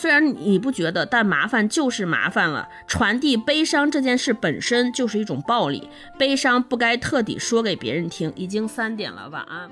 [0.00, 2.68] 虽然你不觉得，但麻烦就是麻烦了。
[2.86, 8.32] 传递悲伤这件事本身就是一种暴力，悲伤不该特地说给别人听。
[8.36, 9.68] 已经三点了，晚安。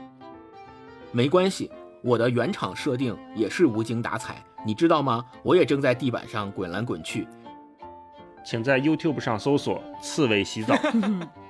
[1.12, 1.70] 没关系，
[2.02, 5.24] 我的原厂设定也是无精打采，你知道吗？
[5.44, 7.28] 我也正在地板上滚来滚去。
[8.44, 10.76] 请在 YouTube 上搜索“刺猬洗澡”。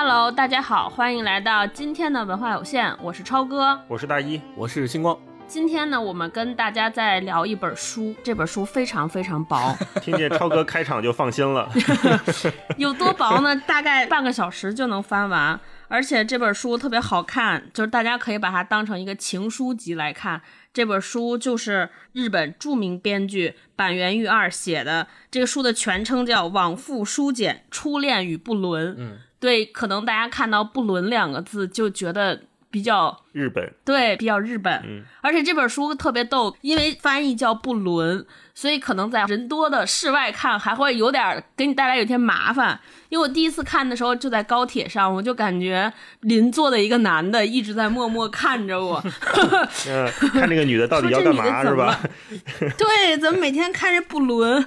[0.00, 3.76] Hello，大家好，欢迎来到今天的文化有限，我是超哥。
[3.88, 11.68] 我是大一，我是星光，今天呢，我们跟大家再聊一本书，这本书非常非常薄， 听见超哥开场就放心了。
[12.78, 13.56] 有多薄呢？
[13.66, 15.58] 大概半个小时就能翻完。
[15.88, 20.40] 而且这本书特别好看，就是大家可以把它当成一个情书集来看。
[20.72, 28.92] 这本书就是日本著名编剧板垣裕二写的，这个书的全称叫《往复书简：初恋与不伦》。
[28.96, 34.82] 嗯，对，可能大家看到“不伦”两个字就觉得比较日本，对，比较日本。
[34.84, 42.80] 嗯，而且这本书特别逗，因为翻译叫“不伦”，所以可能在人多的室外看还会有点给你带来有些麻烦。
[43.08, 49.02] 因为我第一次看的时候就在高铁上，我就感觉邻座的一个男的一直在默默看着我。
[49.86, 51.98] 嗯、 看这个女的到底要干嘛是吧？
[52.76, 54.62] 对，怎么每天看着不伦？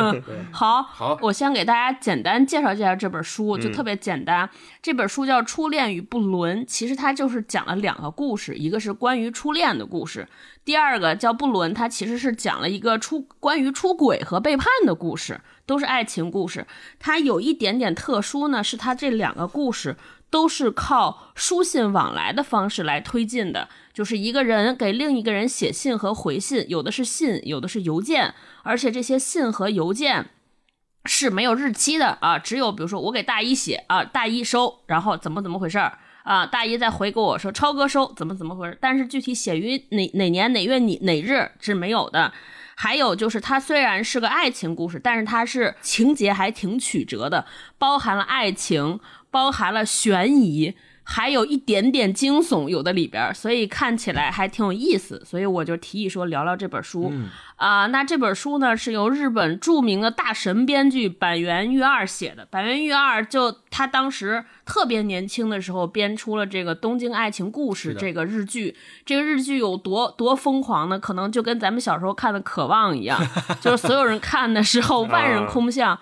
[0.52, 4.48] 好，好，我先给大家简单介绍介绍这本书，就特别简单。
[4.82, 10.26] 这本书叫《初恋与不伦》，其实它就是讲了两个故事，一个是关于初恋的故事，
[10.64, 16.66] 第二个叫布伦，它其实是讲了一个出关于出轨和背叛的故事，都是爱情故事。
[16.98, 19.96] 它有一点点特殊呢，是它这两个故事
[20.30, 30.30] 都是靠书信往来的方式来推进的，就是一个人给另一个人写信和回信，有的是信，有的是邮件，而且这些信和邮件。
[31.08, 42.32] 是没有日期的啊，只有比如说我给大一写啊，大一收，然后怎么怎么回事儿啊，大姨再回给我说超哥收怎么怎么回事，但是具体写于哪哪年哪月哪哪日是没有的。
[42.74, 47.46] 还有就是它虽然是个爱情故事，但是它是情节还挺曲折的，
[47.78, 48.98] 包含了爱情，
[49.30, 50.74] 包含了悬疑。
[51.08, 57.12] 还有一点点惊悚，有的里边，所以看起来还挺有意思，所以我就提议说聊聊这本书
[57.54, 57.86] 啊、呃。
[57.86, 62.44] 那这本书呢是由日本著名的大神编剧板垣裕二写的。
[62.46, 68.74] 板垣裕二就他当时特别年轻的时候编出了这个《东京爱情故事》这个日剧，
[69.04, 70.98] 这个日剧有多多疯狂呢？
[70.98, 73.16] 可能就跟咱们小时候看的《渴望》一样，
[73.62, 75.96] 就是所有人看的时候万人空巷。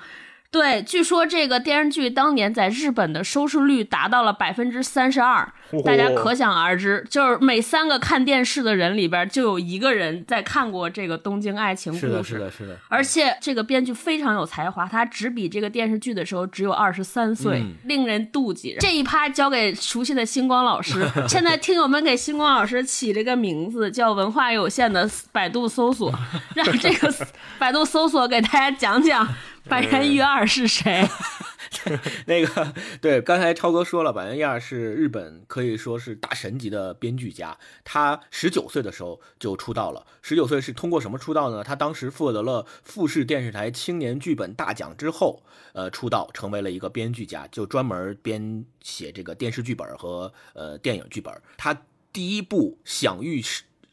[0.54, 5.52] 对，据说这个电视剧当年在日本的收视率达到了百分之三十二，
[5.84, 12.06] 大家可想而知，就是每三个看电视的人里边就有一个人在看过这个《东京爱情故事》。
[12.08, 12.76] 是的，是的，是的。
[12.88, 18.76] 而且这个编剧非常有才华，他执笔这个电视剧的时候只有二十三岁，嗯、令人妒忌。
[18.78, 21.04] 这一趴交给熟悉的星光老师。
[21.28, 26.14] 现在听友们给星光老师起了个名字，叫“文化有限”的百度搜索，
[26.54, 27.12] 让这个
[27.58, 29.26] 百度搜索给大家讲讲。
[29.68, 31.06] 板垣裕二是谁？
[32.26, 37.58] 那个对，刚才超哥说了，板垣裕二是日本可以说是大神级的编剧家。
[37.82, 41.64] 他十九岁的时候就出道了，十九岁是通过什么出道呢？
[41.64, 45.42] 他当时获得了富士电视台青年剧本大奖之后，
[45.72, 51.34] 呃，出道成为了一个编剧家，就专门编写这个电视剧本和呃电影剧本。
[51.56, 51.76] 他
[52.12, 53.42] 第一部享誉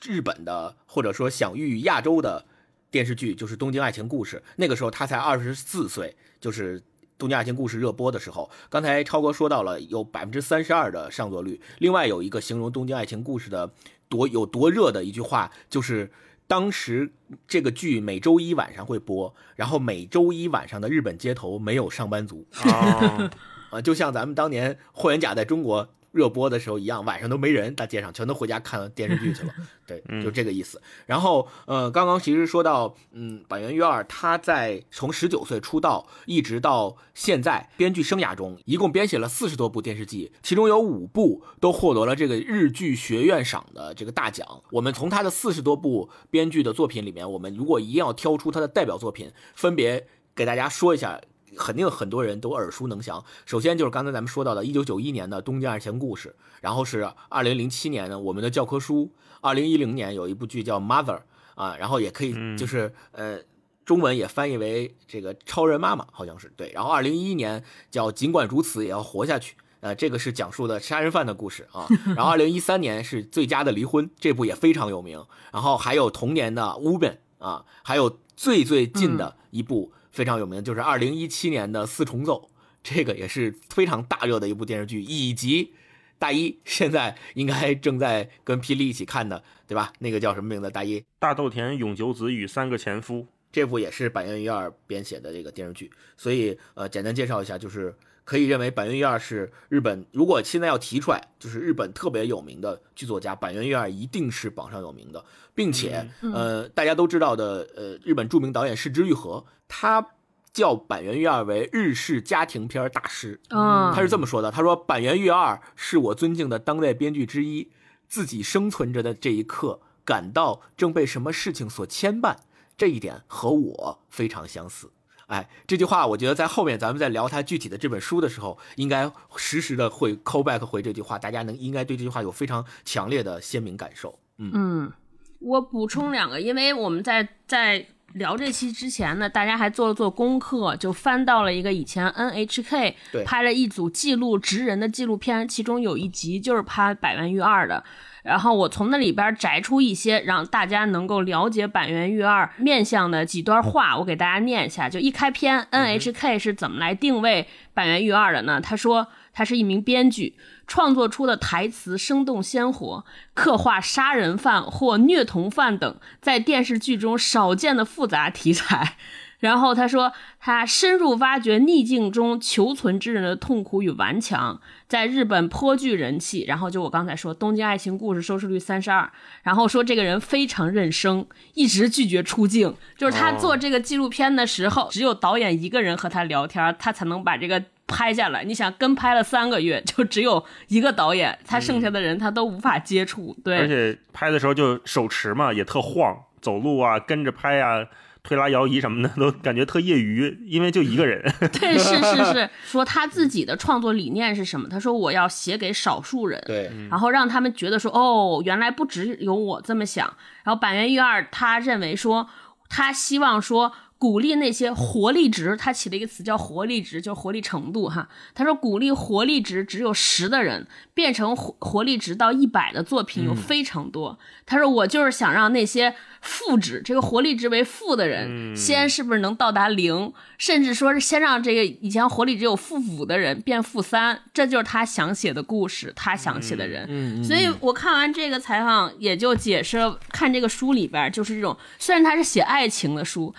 [0.05, 2.45] 日本的，或者说享誉亚洲的。
[2.91, 6.79] 电视剧就是《东京爱情故事》，那个时候他才二十四岁，就是
[7.17, 8.51] 《东京爱情故事》热播的时候。
[8.69, 13.71] 刚才超哥说到了有百分之三十二的上座率，另外有一个形容《东京爱情故事》的
[14.09, 16.11] 多有多热的一句话，就是
[16.47, 17.13] 当时
[17.47, 23.31] 这个剧每周一晚上会播，然后每周一晚上的日本街头没有上班族啊，
[23.71, 25.87] 啊，就像咱们当年霍元甲在中国。
[26.11, 29.53] 热播的时候一样，晚上都没人，大街上全都回家看电视剧去了。
[29.87, 30.81] 对，就这个意思。
[31.05, 44.45] 然后，呃，刚刚其实说到，嗯，板垣裕二他在从十九岁出道一直到现在编剧生涯中，一共编写了四十多部电视剧，其中有五部都获得了这个日剧学院赏的这个大奖。
[44.71, 51.21] 我们从他的四十多部编剧的作品里面，我们如果一定要挑出他的代表作品，分别给大家说一下。
[51.57, 53.23] 肯定很多人都耳熟能详。
[53.45, 56.29] 首先就是刚才咱们说到的1991年的《东京爱情故事》，
[56.61, 59.11] 然后是2007年的我们的教科书
[59.41, 61.17] ，2010年有一部剧叫《Mother》
[61.55, 63.43] 啊，然后也可以就是、嗯、呃
[63.83, 66.71] 中文也翻译为这个超人妈妈，好像是对。
[66.73, 71.87] 然后2011年叫《尽管如此也要活下去》，呃，这个是讲述的杀人犯的故事啊。
[72.15, 75.25] 然后二零一三年是《最佳的离婚》，这部也非常有名。
[75.51, 79.91] 然后还有同年的《Woman》啊，还有最最近的一部。
[80.11, 82.49] 非常有名，就是二零一七年的《四重奏》，
[82.83, 85.73] 这个也是非常大热的一部电视剧，以及
[86.19, 89.91] 大一现在应该正在跟霹雳一起看的，对吧？
[89.99, 90.69] 那个叫什么名字？
[90.69, 105.23] 大一大豆田永久子与三个前夫，这部也是板垣瑞二编写的这个电视剧，所以呃，简单介绍一下，就是可以认为板垣瑞二是日本，如果现在要提出来，就是日本特别有名的剧作家，板垣瑞二一定是榜上有名的，
[105.53, 110.05] 并且呃，大家都知道的，呃，日本著名导演是枝裕和，他。
[110.53, 117.71] 叫板垣瑞二为日式家庭片大师，嗯，他是这么说的：“他说板垣瑞二是我尊敬的当代编剧之一，
[118.09, 122.35] 自己生存着的这一刻，感到正被什么事情所牵绊，
[122.75, 124.91] 这一点和我非常相似。”
[125.31, 134.19] 哎，这句话我觉得在后面咱们在聊他具体的这本书的时候，应该实时的会 call back 回这句话，大家能应该对这句话有非常强烈的鲜明感受。
[134.37, 134.91] 嗯嗯，
[135.39, 137.87] 我补充两个，因为我们在在。
[138.15, 142.93] 聊这期之前呢，大家还做了做功课，就翻到了一个以前 NHK
[143.23, 147.81] 拍了一组记录职人的纪录片，其中有一集就是拍百元玉二的。
[148.23, 154.89] 然后我从那里边摘出一些让大家能够了解板垣玉二面相的几段话，我给大家念一下。
[154.89, 158.59] 就一开篇，NHK 是怎么来定位板垣玉二的呢？
[158.61, 159.07] 他说。
[159.33, 160.35] 他是一名编剧，
[160.67, 168.97] 创作出的台词生动鲜活，刻画杀人犯或虐童犯等在电视剧中少见的复杂题材。
[169.39, 174.59] 然后他说，他深入挖掘逆境中求存之人的痛苦与顽强，
[174.91, 176.43] 在日本颇具人气。
[176.45, 179.09] 然后就我刚才说，《东京爱情故事》收视率三十二。
[179.43, 182.75] 然后说这个人非常认生，一直拒绝出镜。
[182.97, 187.63] 就是他做这个纪录片的时候，只有导演一个人和他聊天，他才能把这个。
[187.87, 193.35] 拍下来，你想跟拍了三个月， 就只有一个导演，他剩下的人他都无法接触。
[193.43, 197.85] 对，而且拍的时候就手持嘛，也特晃，走路啊，跟着拍啊，
[198.23, 201.21] 推拉摇移什么的 都感觉特业余，因为就一个人。
[201.59, 204.67] 对，是是是， 说他自己的创作理念是什么？
[204.69, 210.05] 他说我要写给少数人，对，然后让他们觉得说，哦，原来不只有我这么想。
[210.43, 212.29] 然后板垣裕二他认为说，
[212.69, 213.71] 他希望说。
[214.01, 218.09] 鼓励那些活力值，他起了一个词叫活力值，就活力程度哈。
[218.33, 220.65] 他说鼓励活力值只有十的人
[220.95, 224.17] 变成活活力值到一百的作品有非常多。
[224.47, 237.23] 他说我就是想让那些负值，这个活力值为负的人，先是不是能到达零，甚至说是先让这个以前活力只有负五的人变负三，这就是他想写的故事，他想写的人。
[237.23, 239.77] 所以我看完这个采访，也就解释
[240.09, 243.31] 看这个书里边就是这种，虽然他是写爱情的书。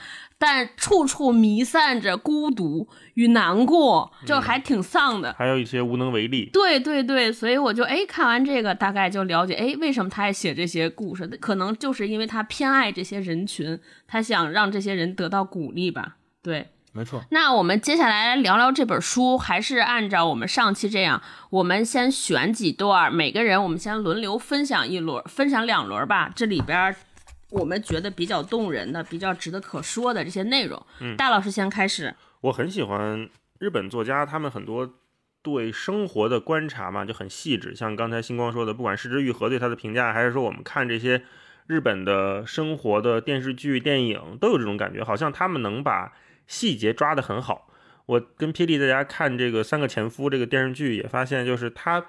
[0.42, 6.50] 但处处弥散着孤独与难过，就还挺丧的，还有一些无能为力。
[6.52, 13.78] 对对对，所以我就哎看完这个，大概就了解哎为什么他爱写这些故事，可能就是因为他偏爱这些人群，
[14.08, 16.16] 他想让这些人得到鼓励吧。
[16.42, 17.22] 对，没错。
[17.30, 26.32] 那我们接下来聊聊这本书，还是按照我们上期这样，我们先选几段，每个人我们先轮流分享一轮，分享两轮吧。
[26.34, 26.96] 这里边。
[27.52, 32.14] 我们觉得比较动人的、比较值得可说的这些内容，嗯，大老师先开始。
[32.40, 33.28] 我很喜欢
[33.58, 34.94] 日本作家，他们很多
[35.42, 37.74] 对生活的观察嘛，就很细致。
[37.76, 41.22] 像刚才星光说的，不管是之愈和对他的评价，还是说我们看这些
[41.66, 46.14] 日本的生活的电视剧、电影，都有这种感觉，好像他们能把
[46.46, 47.68] 细节抓得很好。
[48.06, 52.06] 我跟霹雳大家看这个《三个前夫》这个电视剧，也发现就是他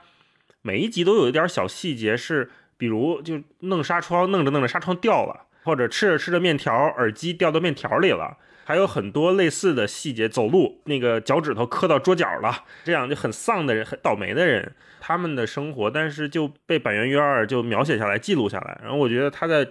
[0.62, 2.50] 每一集都有一点小细节是。
[2.77, 10.27] 比如就弄纱窗，弄着弄着纱窗掉了，或者吃着吃着面条，耳机掉到面条里了，还有很多类似的细节。
[10.27, 18.80] 走路那个脚趾头磕到桌角了，这样就很丧的人，很倒霉的人，他们的生活，但是就被板垣约二就描写下来，记录下来。
[18.81, 19.68] 然后我觉得他在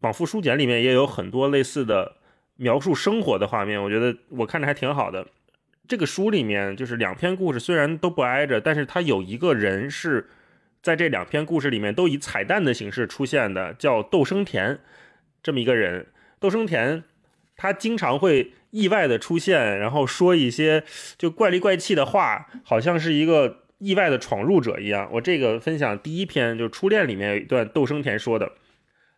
[0.00, 2.16] 往复书简里面也有很多类似的
[2.56, 5.26] 描述生活的画面，我觉得我看着还挺好的。
[5.88, 10.28] 这个书里面就是两篇故事，虽然都不挨着，但是他有一个人是。
[10.88, 14.80] 在这两篇故事里面，都以彩蛋的形式出现的，叫窦生田
[15.42, 16.06] 这么一个人。
[16.40, 17.04] 窦生田
[17.58, 20.82] 他经常会意外的出现，然后说一些
[21.18, 25.06] 就怪里怪气的话，好像是一个意外的闯入者一样。
[25.12, 28.52] 我这个分享第一篇就是《初恋》里面有一段窦生田说的。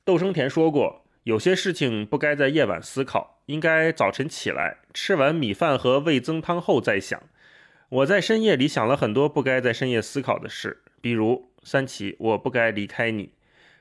[0.04, 7.22] 窦生田说过，有些事情不该在夜晚思考，应该早晨起来吃完米饭和味增汤后再想。
[7.90, 11.49] 我在深夜里想了很多不该在深夜思考的事，比如。
[11.62, 13.32] 三七，我不该离开你。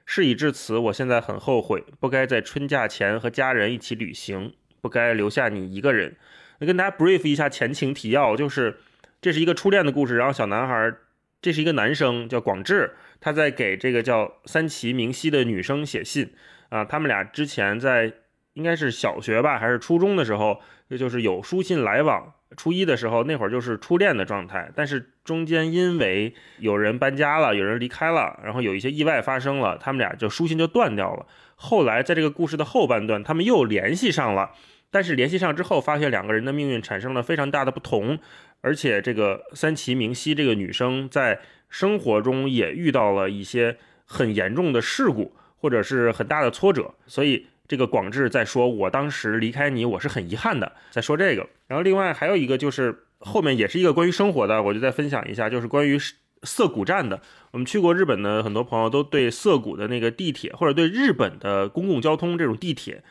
[0.05, 6.15] 事已至此，我现在很后悔，不该在春假前和家人一起旅行，不该留下你一个人。
[6.59, 8.79] 那跟大家 brief 一下前情提要，就是
[9.21, 10.15] 这是一个初恋的故事。
[10.15, 10.93] 然后小男孩，
[11.41, 16.33] 这是一个男生叫广志，他在给这个叫三崎明希的女生写信
[16.69, 16.83] 啊。
[16.83, 18.11] 他们俩之前在
[18.53, 20.59] 应该是小学吧，还是初中的时候，
[20.97, 22.33] 就是有书信来往。
[22.57, 25.11] 初一的时候，那会儿就是初恋的状态，但是。
[25.29, 31.27] 中间因为有人搬家了，有人离开了，然后有一些意外发生了，他们俩就书信就断掉了。
[31.55, 34.53] 后来在这个故事的后半段，他们又联系上了，
[34.89, 38.17] 但是联系上之后，发现两个人的命运产生了非常大的不同，
[38.61, 51.47] 而且这个三崎明希这个女生在生活中也遇到了一些很严重的事故，或者是很大的挫折，所以这个广志在说，我当时离开你，我是很遗憾的，在说这个。
[51.67, 55.99] 然后另外还有一个就是后面也是一个关于生活的，我就再分享一下，就是关于
[56.43, 57.21] 涩谷站的。
[57.51, 63.03] 我们去过日本的很多朋友都对涩谷的那个地铁，或者对日本的公共交通这种地铁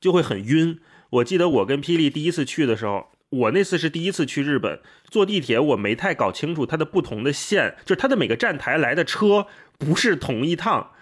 [0.00, 0.80] 就会很晕。
[1.10, 9.46] 我记得我跟霹雳第一次去的时候，我那次是第一次去日本坐地铁，我没太搞清楚它的不同的线，就是它的每个站台来的车
[9.78, 10.92] 不是同一趟。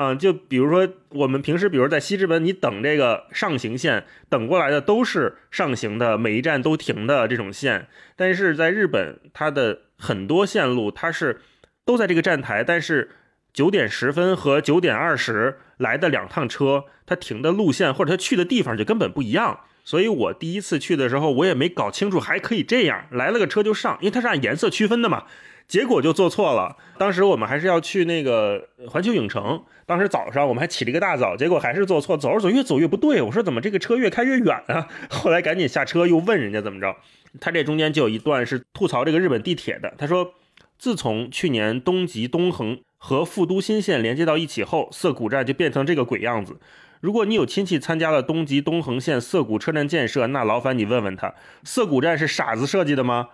[0.00, 7.86] 啊，就比如说我们平时，比如在西直门，你等这个上行线，等过来的都是上行的，每一站都停的这种线。
[8.16, 11.42] 但是在日本，它的很多线路它是
[11.84, 13.10] 都在这个站台，但是
[13.52, 19.60] 九点十分和九点二十来的两趟车，它停的路线或者它去的地方就根本不一样。
[19.84, 25.24] 所以我第一次去的时候，我也没搞清楚还可以这样，来了个车就上，因为它是按颜色区分的嘛。
[25.70, 26.76] 结果就做错了。
[26.98, 33.22] 当时我们还是要去那个环球影城，当时早上我们还起了一个大早，结果还是做错，走着走越走越不对。
[33.22, 34.88] 我说怎么这个车越开越远啊？
[35.08, 36.96] 后来赶紧下车又问人家怎么着。
[37.40, 39.94] 他这中间就有一段是吐槽这个日本地铁的。
[39.96, 40.34] 他说，
[40.76, 46.58] 自从去年东极东横和富都新线连接到一起后，涩谷站就变成这个鬼样子。
[47.00, 53.28] 如果你有亲戚参加了东极东横线涩谷车站建设，那劳烦你问问他，涩谷站是傻子设计的吗？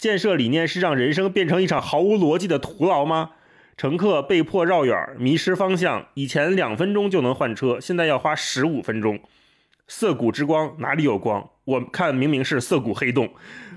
[0.00, 3.32] 建设理念是让人生变成一场毫无逻辑的徒劳吗？
[3.76, 6.06] 乘客被迫绕远，迷失方向。
[6.14, 9.20] 以前两分钟就能换车，现在要花十五分钟。
[9.86, 11.50] 涩谷之光哪里有光？
[11.66, 13.34] 我看明明是涩谷黑洞。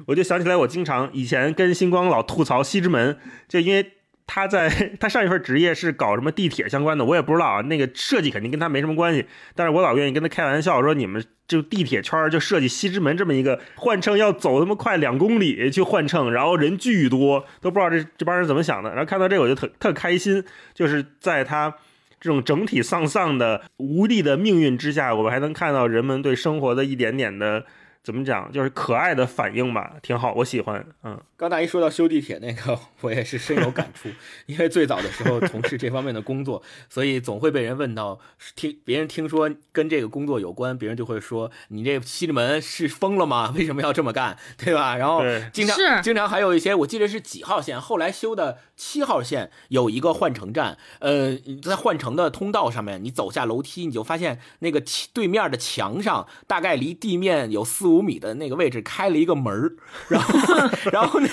[0.08, 3.18] 我就想起来，我经常以前跟星光老吐槽西直门，
[3.50, 3.92] 就因为。
[4.26, 7.62] 他在他上一份职业是搞什么地铁相关的，我也不知道啊。
[7.62, 9.26] 那个设计肯定跟他没什么关系，
[9.56, 18.90] 但是我老愿意跟他开玩笑说，你们就地铁圈就设计西直门这么一个换乘要走他妈快两公里去换乘，然后人巨多，都不知道这这帮人怎么想的。
[18.92, 21.76] 然后看到这个我就特特开心，就是在他
[22.20, 27.66] 这种整体丧丧的无力的命运之下，我们还能看到人们对生活的一点点的。
[28.04, 30.86] 怎么讲，就是可爱的反应吧，挺好，我喜欢。
[31.04, 34.10] 嗯，刚大一说到修地铁那个，我也是深有感触，
[34.46, 38.20] 因为最早的时候从事这方面的工作，所以总会被人问到，
[38.58, 43.54] 听别人听说跟这个工作有关，别人就会说你这西直门是疯了吗？
[43.56, 44.98] 为什么要这么干，对吧？
[44.98, 45.22] 然后
[45.54, 54.84] 经常经常还有一些，我记得是几号线，后来修的七号线有一个换乘站，呃，在换乘的通道上面，你走下楼梯，你就发现那个
[55.14, 57.93] 对面的墙上大概离地面有四。
[57.94, 59.76] 五米的那个位置开了一个门，
[60.10, 60.40] 然后，
[60.92, 61.28] 然后那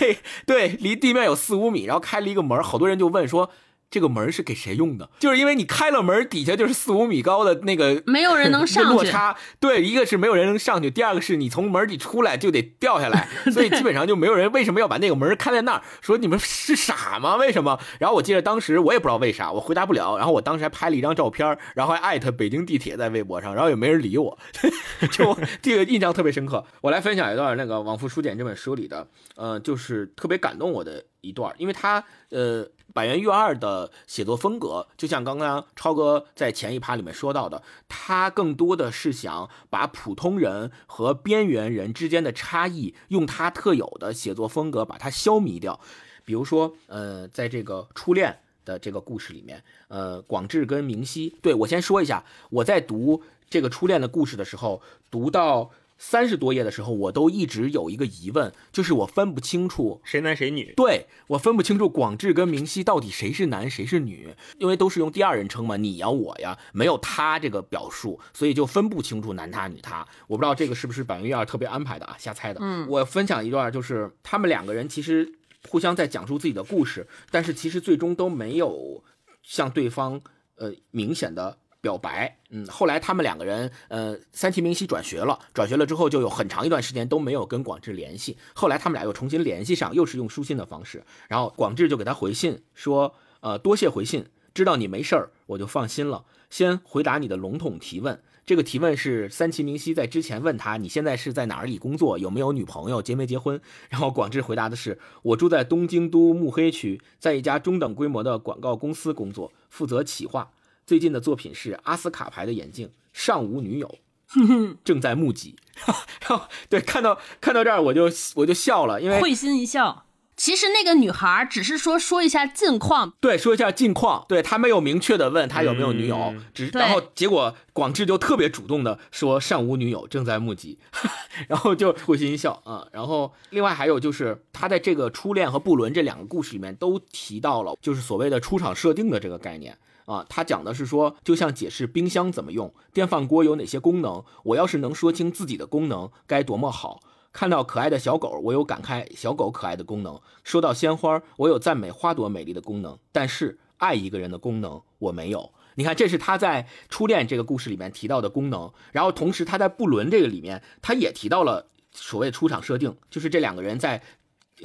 [0.46, 3.50] 对离地面有四五米，然后开了一个门，好多人就问说。
[3.90, 5.10] 这个门是给谁用的？
[5.18, 8.90] 就是因为你开了门，底下就是四五米高的那个，没有人能 上去。
[8.90, 14.50] 落差对，一个是没有人能上去，第二个是你从门里出来就得掉下来， 所以基本上就没有人。
[14.52, 15.82] 为什么要把那个门开在那儿？
[16.00, 17.36] 说你们是傻吗？
[17.36, 17.78] 为什么？
[17.98, 20.16] 然后我记得当时我也不知道为啥，我回答不了。
[20.16, 24.38] 然后我当时还拍了一张照片，然后还艾特北京地铁在微博上，然后也没人理我，
[25.10, 26.64] 就这个印象特别深刻。
[26.80, 29.06] 我来分享一段那个《往复书简》这本书里的，
[29.36, 32.68] 呃，就是特别感动我的一段，因为他呃。
[32.92, 45.78] 板垣悦二的写作风格，就像刚刚超哥在前一趴里面说到的，他更多的是想把普通人和边缘人之间的差异，用他特有的写作风格把它消弭掉。
[46.24, 55.70] 比如说，呃，在这个初恋的这个故事里面，呃，广志跟明熙，对我先说一下，我在读这个初恋的故事的时候，读到。
[56.02, 60.72] 三十多页的时候，我都一直有一个疑问，就是我分不清楚谁男谁女。
[60.74, 70.08] 对我分不清楚广志跟明熙到底谁是男谁是女，因为都是用第二人称嘛，你呀我呀，没有他这个表述，所以就分不清楚男他女他。
[70.26, 72.60] 我不知道这个是不是板垣二特别安排的啊，瞎猜的。
[72.62, 75.30] 嗯，我分享一段，就是他们两个人其实
[75.68, 79.04] 互相在讲述自己的故事，但是其实最终都没有
[79.42, 80.22] 向对方
[80.56, 81.58] 呃明显的。
[81.80, 88.36] 表白，嗯，后来他们两个人，呃，三崎明希转学了，转学了之后就有很长一段时间都没有跟广志联系。
[88.54, 96.24] 后来他们俩又重新联系上，又是用书信的方式，然后广志就给他回信说，呃，多谢回信，知道你没事儿，我就放心了。
[96.50, 103.58] 先回答你的笼统提问，这个提问是三崎明希在之前问他，你现在是在哪里工作，有没有女朋友，结没结婚？
[103.88, 110.50] 然后广志回答的是，我住在东京都目黑区，在一家中等规模的广告公司工作，负责企划。
[110.90, 113.98] 最近的作品是阿斯卡牌的眼镜，尚无女友，
[114.82, 115.54] 正在募集。
[116.26, 120.06] 然后对，看到看到这儿我就我就笑了，因为会心一笑。
[120.36, 130.80] 其实那个女孩只是说说一下近况，对，说一下近况，对她没有明确的问他有没有女友，嗯只是然后结果广志就特别主动的说尚无女友，正在募集，
[131.46, 139.78] 然后就会心一笑啊、然后另外还有就是他在这个初恋和布伦这两个故事里面都提到了，就是所谓的出场设定的这个概念。
[140.06, 147.00] 啊，他讲的是说，就像解释冰箱怎么用，电饭锅有哪些功能，我要是能说清自己的功能，该多么好。
[147.32, 152.98] 看到可爱的小狗，我有感慨小狗可爱的功能；说到鲜花，我有赞美花朵美丽的功能。
[153.12, 155.52] 但是爱一个人的功能，我没有。
[155.76, 164.02] 你看，这是他在初恋这个故事里面提到的功能，然后同时他在布伦这个里面，他也提到了所谓出场设定，就是这两个人在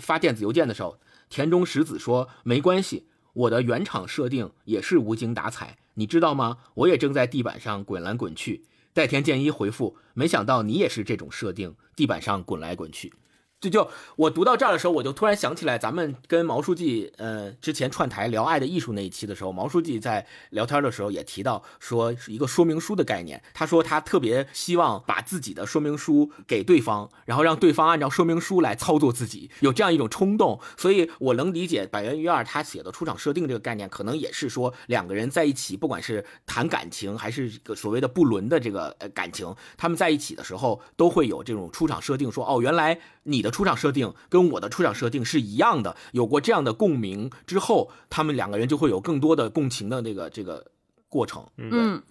[0.02, 0.98] 发电子邮件的时候，
[1.30, 6.58] 田中实子说没关系，我的原厂设定也是无精打采，你知道吗？
[6.74, 8.64] 我也正在地板上滚来滚去。
[8.94, 13.12] 代田健一回复：没想到你也是这种设定，地板上滚来滚去。
[13.70, 23.42] 就就我读到这儿的时候，我就突然想起来，咱们跟毛书记呃之前串台聊《爱的艺术》那一期的时候，毛书记在聊天的时候也提到说一个说明书的概念。
[23.54, 30.60] 他说他特别希望把自己的说明书给对方，然后让对方按照说明书来操作自己，有这样一种冲动。
[30.78, 50.72] 所以我能理解百元鱼二他写的出场设定这个概念，可能也是说两个人在一起，不管是谈感情还是个所谓的不伦的这个呃感情，他们在一起的时候都会有这种出场设定，说哦，原来你的出场设定跟我的出场设定是一样的，有过这样的共鸣之后，他们两个人就会有更多的共情的这个这个
[51.08, 51.42] 过程。
[51.56, 52.04] 嗯，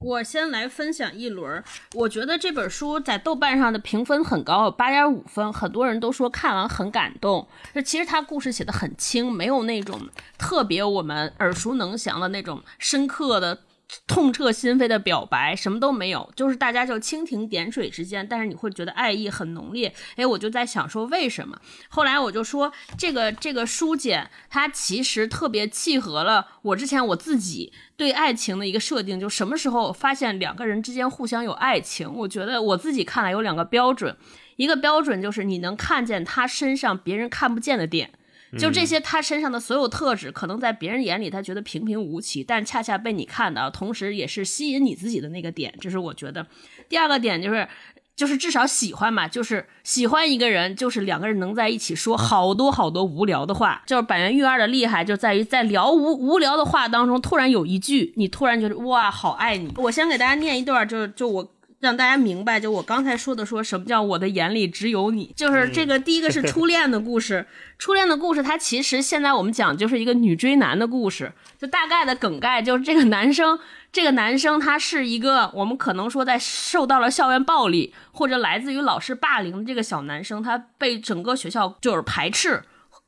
[0.00, 1.62] 我先来分享一轮儿。
[1.94, 5.52] 我觉得这本书在豆瓣上的评分很高，八点五分。
[5.52, 7.46] 很多人都说看完很感动。
[7.72, 10.00] 这其实他故事写的很轻，没有那种
[10.36, 13.60] 特别我们耳熟能详的那种深刻的。
[14.06, 19.92] 痛彻心扉的表白，什么都没有，就是大家就蜻蜓点水之间，但是你会觉得爱意很浓烈。
[20.16, 21.58] 哎，我就在想说为什么？
[21.88, 34.16] 后来我就说，这个这个书简它其实特别契合了我之前我自己对爱情的一个设定，就什么时候发现两个人之间互相有爱情，我觉得我自己看来有两个标准，
[34.56, 38.12] 一个标准就是你能看见他身上别人看不见的点。
[38.58, 45.74] 就这些，他身上的所有特质，可能在别人眼里他觉得平平无奇，但恰恰被你看到，同时也是吸引你自己的那个点。
[45.80, 46.46] 这是我觉得。
[46.88, 47.66] 第二个点就是，
[48.14, 53.82] 就是至少喜欢嘛，就是喜欢一个人，就是两个人能在一起说好多好多无聊的话。
[53.86, 59.72] 就是板垣育二的厉害就在于在聊无无聊的话当中，突然有一句，你突然觉得哇，好爱你。
[59.76, 61.52] 我先给大家念一段，就就我。
[61.82, 67.44] 让大家明白，就我刚才说的，说什么叫我的眼里只有你，就是这个第一个是初恋的故事，
[67.76, 73.58] 初恋的故事，它其实现在我们讲就是一个女追男的故事，就大概的梗概就是这个男生，
[73.90, 82.62] 这个男生他是一个我们可能说在受到了校园暴力或者来自于老师霸凌的这个小男生，他被整个学校就是排斥，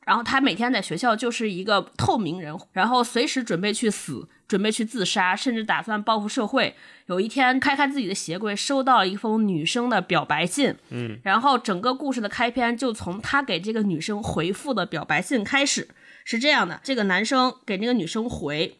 [0.05, 6.75] 然后他每天在学校就是一个透明人，然后随时准备去死，准备去自杀，甚至打算报复社会。
[7.07, 15.89] 有一天开开自己的鞋柜，收到了一封女生的表白信，嗯，然后整个故事的开篇就从他给这个女生回复的表白信开始，
[16.23, 18.77] 是这样的：这个男生给那个女生回。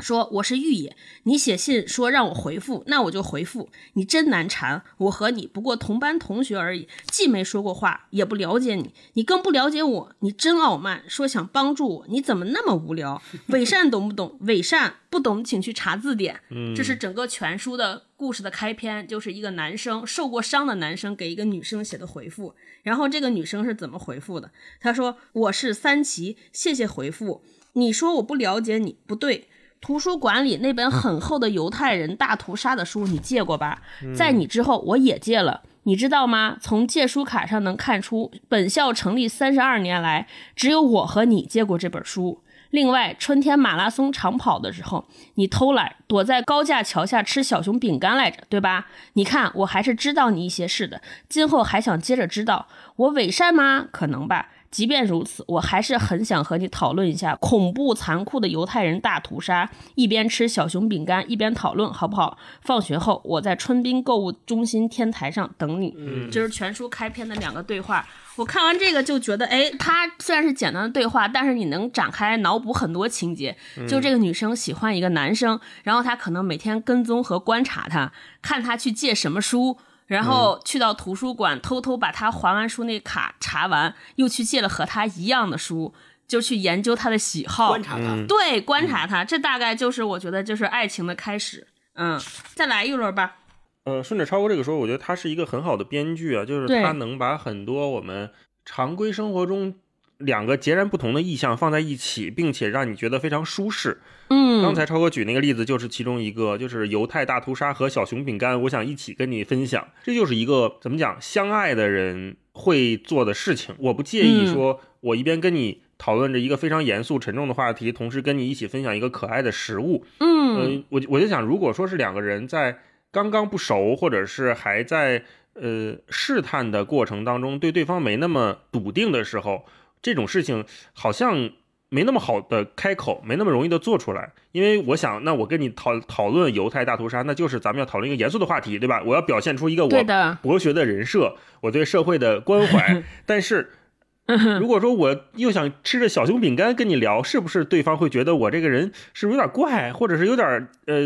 [0.00, 3.70] 说我是玉野，你写信说让我回复，那我就回复。
[3.92, 10.12] 你真难缠，我和你不过同班同学而已，既没说过话，也不了解你，你更不了解我。
[10.20, 13.22] 你真傲慢，说想帮助我，你怎么那么无聊？
[13.48, 14.36] 伪善懂不懂？
[14.40, 16.40] 伪善不懂，请去查字典。
[16.50, 22.54] 嗯，这是整个全书的故事的开篇，就是一个男生受过伤的男生给一个女生写的回复。
[22.82, 24.50] 然后这个女生是怎么回复的？
[24.80, 27.44] 她说：“我是三奇，谢谢回复。
[27.74, 29.48] 你说我不了解你，不对。”
[29.84, 33.82] 图书馆里那本很厚的犹太人大屠杀的书，你借过吧？
[34.16, 35.60] 在你之后，我也借了。
[35.82, 36.56] 你知道吗？
[36.58, 42.40] 从借书卡上能看出，本校成立三十二年来，只有我和你借过这本书。
[42.70, 48.86] 另外，春天马拉松长跑的时候，你偷懒躲在高架桥下吃小熊饼干来着，对吧？
[49.12, 52.68] 你看，我还是知道你一些事的，今后还想接着知道。
[52.96, 53.86] 我伪善吗？
[53.92, 54.48] 可能吧。
[54.74, 59.70] 即便如此，我还是很想和你讨论一下恐怖残酷的犹太人大屠杀。
[59.94, 62.36] 一边吃小熊饼干，一边讨论，好不好？
[62.60, 65.94] 放学后，我在春滨购物中心天台上等你。
[65.96, 68.04] 嗯这是全书开篇的两个对话。
[68.34, 73.56] 我看完这个就觉得，哎，它虽然是简单的对话，但是你能展开脑补很多情节。
[73.86, 79.78] 就这个女生喜欢一个男生，然后她可能每天跟踪和观察他，看他去借什么书。
[80.06, 85.94] 然后去到图书馆，偷偷把他还完书那卡查完，又去借了和他一样的书，
[86.28, 91.66] 就去研究他的喜好，观察他，嗯对，观察他，这大概就是我觉得就是爱情的开始。
[91.94, 92.20] 嗯，
[92.54, 93.36] 再来一轮吧。
[93.84, 98.30] 呃，顺着超哥这个说，我觉得他是一个很好的编剧啊，就是他能把很多我们
[98.64, 99.74] 常规生活中
[100.18, 103.98] 两个截然不同的意象放在一起，并且让你觉得非常舒适。
[104.28, 109.86] 嗯，刚才超哥举那个例子就是其中一个，就是犹太大屠杀和小熊饼干，我想一起跟你分享。
[110.02, 113.74] 这就是一个怎么讲，相爱的人会做的事情。
[113.78, 120.06] 我不介意说，我一边跟你讨论着一个非常严肃沉重的话题，同时跟你一起分享一个可爱的食物。
[120.20, 122.78] 嗯，我我就想，如果说是两个人在
[123.10, 125.22] 刚刚不熟，或者是还在
[125.52, 129.66] 呃试探的过程当中，对对方没那么笃定的时候，
[130.04, 131.50] 这种事情好像。
[131.90, 139.00] 没那么好的开口，没那么容易的做出来，因为我想，那我跟你讨讨论犹太大屠杀，那就是咱们要讨论一个严肃的话题，对吧？
[139.06, 143.04] 我要表现出一个我博学的人设，我对社会的关怀。
[143.26, 143.70] 但是，
[144.58, 151.00] 如果说我又想吃着小熊饼干跟你聊，是不是对方会觉得我这个人是不是有点怪，或者是有点呃，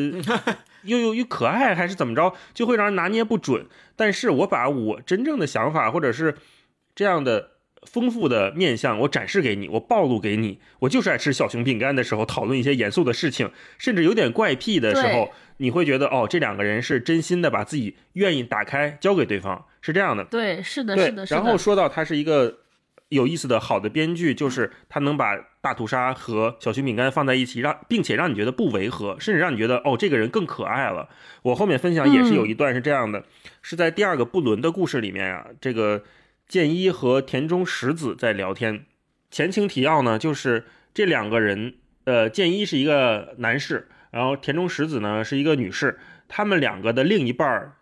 [0.85, 3.67] 又又又可爱，还是怎么着，就会让人拿捏不准。
[3.95, 6.37] 但是我把我真正的想法，或者是
[6.95, 7.58] 这样的。
[7.87, 10.59] 丰富的面相，我展示给你，我暴露给你。
[10.81, 20.25] 我就是爱吃小熊饼干的时候，讨论一些严肃的事情，甚至有点怪癖的时候，你会觉得哦，这两个人是真心的把自己愿意打开交给对方，是这样的。
[20.25, 21.25] 对，是的，是的。
[21.27, 22.59] 然后说到他是一个
[23.11, 31.09] 有意思的好的编剧，就是他能把大屠杀和小熊饼干放在一起，让并且让你觉得不违和，甚至让你觉得哦，这个人更可爱了。
[31.43, 33.25] 我后面分享也是有一段是这样的，
[33.62, 36.03] 是在第二个布伦的故事里面啊，这个。
[36.49, 38.87] 剑一和田中实子在聊天，
[39.31, 47.75] 前情提要呢，就是这两个人，呃，剑一是一个男士，然后田中实子呢是一个女士，他们两个的另一半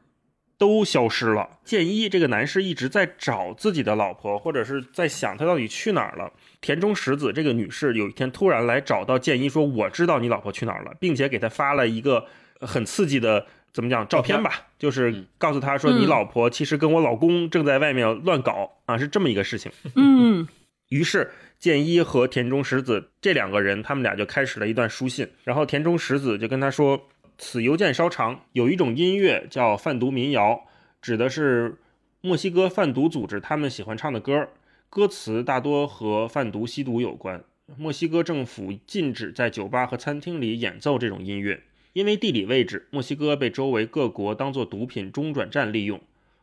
[0.58, 1.60] 都消失了。
[1.64, 6.32] 剑一这个男士一直在找自己的老婆，或者是在想他到底去哪儿了。
[6.60, 12.26] 田中实子这个女士有一天突然来找到剑一，说我知道你老婆去哪儿了，并且给他发了一个
[12.60, 13.46] 很刺激的。
[13.76, 19.70] 怎么讲照片吧，就是告诉他说你老婆其实跟我老公正在外面乱搞啊，是这么一个事情。
[19.94, 20.48] 嗯，
[20.88, 25.28] 于是建一和田中实子这两个人，他们俩就开始了一段书信。
[25.44, 30.62] 然后田中实子就跟他说：“此邮件稍长，有一种音乐叫贩毒民谣，
[31.02, 31.76] 指的是
[32.22, 34.48] 墨西哥贩毒组织他们喜欢唱的歌，
[34.88, 37.44] 歌词大多和贩毒吸毒有关。
[37.76, 41.60] 墨西哥政府禁止在酒吧和餐厅里演奏这种音乐。”
[41.96, 45.98] 因为地理位置，墨西哥被周围各国当作毒品中转站利用。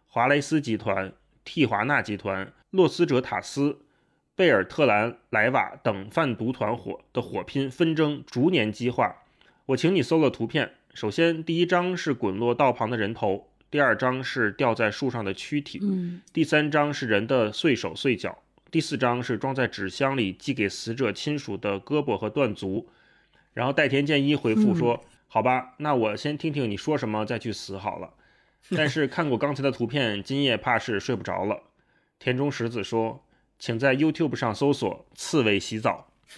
[0.08, 1.13] 华雷斯集团、
[1.46, 3.78] 蒂华纳集团、洛斯哲塔斯、
[4.36, 9.18] 贝尔特兰莱瓦等贩毒团伙的火拼纷争逐年激化。
[9.68, 15.80] 我请你搜了图片，首先第一张是滚落道旁的人头，第二张是吊在树上的躯体，
[16.34, 22.89] 第三张是人的碎手碎脚，第四张是装在纸箱里寄给死者亲属的胳膊和断足。
[23.54, 25.00] 然后代田健一回复说。
[25.34, 28.12] 好吧，那我先听听你说什么，再去死好了。
[28.78, 31.63] 但是 看过刚才的图片，今夜怕是睡不着了。
[32.19, 33.24] 田中石子说
[33.58, 36.06] ：“请在 YouTube 上搜索‘刺猬洗澡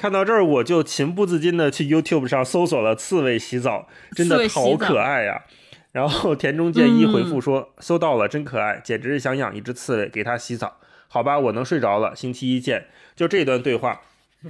[0.00, 5.44] 看到这儿，我就情不自禁的去 YouTube 上搜索了“刺猬洗澡”，真的好可爱呀。
[5.92, 12.88] 然后田中健一回复说：“搜到了，真可爱，简直是想养一只刺猬给它洗澡。”好吧，我能睡着了，星期一见。
[13.14, 14.00] 就这段对话。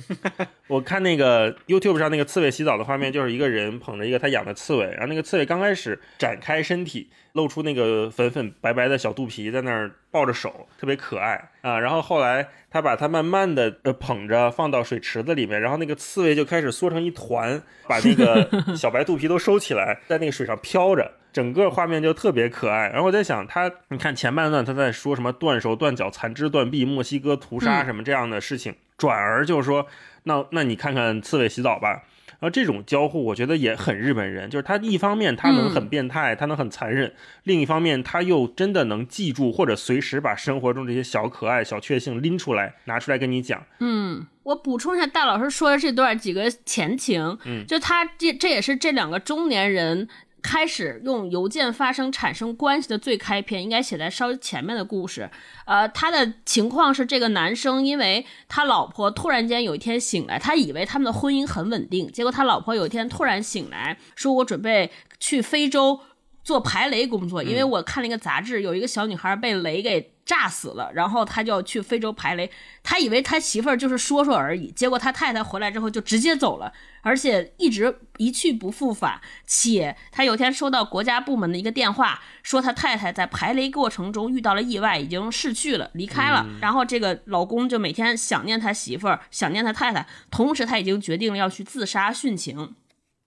[0.69, 11.79] 我看那个 YouTube 上那个刺猬洗澡的画面，就是一个人捧着一个他养的刺猬，然后那个刺猬刚开始展开身体，露出那个粉粉白白的小肚皮，在那儿抱着手，特别可爱啊。
[11.79, 22.89] 然后后来他把它慢慢的呃捧着放到水池子里面，然后那个刺猬就开始缩成一团，把那个 小白肚皮都收起来，在那个水上飘着，整个画面就特别可爱。
[22.89, 28.75] 然后我在想，他你看前半段他在说什么断手断脚残肢断臂墨西哥屠杀什么这样的事情。
[28.97, 29.87] 转而就是说，
[30.25, 43.65] 那那你看看刺猬洗澡吧，然后这种交互我觉得也很日本人，就是他一方面他能很变态，他能很残忍，另一方面他又真的能记住或者随时把生活中这些小可爱、小确幸拎出来拿出来跟你讲。
[43.81, 50.09] 嗯，我补充一下大老师说的这段几个前情，嗯，就他这这也是这两个中年人。
[50.45, 55.31] 开始用邮件发生产生关系的最开篇，应该写在稍微前面的故事。
[55.65, 65.99] 呃，他的情况是，这个男生因为他老婆突然间有一天醒来，他以为他们的婚姻很稳定，结果他老婆有一天突然醒来，说我准备去非洲
[66.45, 70.14] 做排雷工作，因为我看了一个杂志，有一个小女孩被雷给。
[70.25, 72.51] 炸死了，然后他就要去非洲排雷。
[72.83, 79.21] 他以为他媳妇儿就是说说而已，结果他太太回来之后就直接走了，而且一直一去不复返。
[79.47, 86.47] 且他有天收到国家部门的一个电话，说他太太在排雷过程中遇到了意外，已经逝去了，离开了。
[86.61, 92.75] 然后这个老公就每天想念他媳妇儿，想念他太太，同时他已经决定了要去自杀殉情。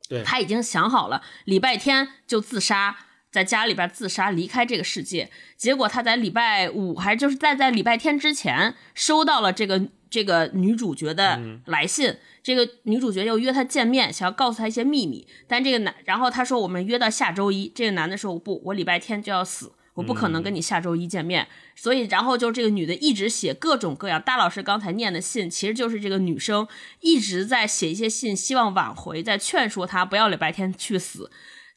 [0.10, 2.98] 对他已经想好了，礼拜天就自杀。
[3.38, 5.30] 在家里边自杀，离开这个世界。
[5.56, 15.28] 结果他在礼拜五，还就是在在礼拜天之前，收到了这个这个女主角的来信，这个女主角又约他见面，想要告诉他一些秘密。
[15.48, 17.72] 但这个男，然后他说我们约到下周一。
[17.76, 21.48] 这个男的说不，我礼拜天就要死，我不可能跟你下周一见面。
[21.76, 24.20] 所以，然后就这个女的一直写各种各样。
[24.20, 26.68] 大老师刚才念的信，其实就是这个女生
[27.02, 31.30] 一直在写一些信，希望挽回，在劝说他不要礼拜天去死。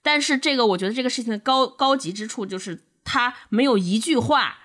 [0.03, 4.57] 但是这个，我觉得这个事情的高高级之处就是他没有一句话。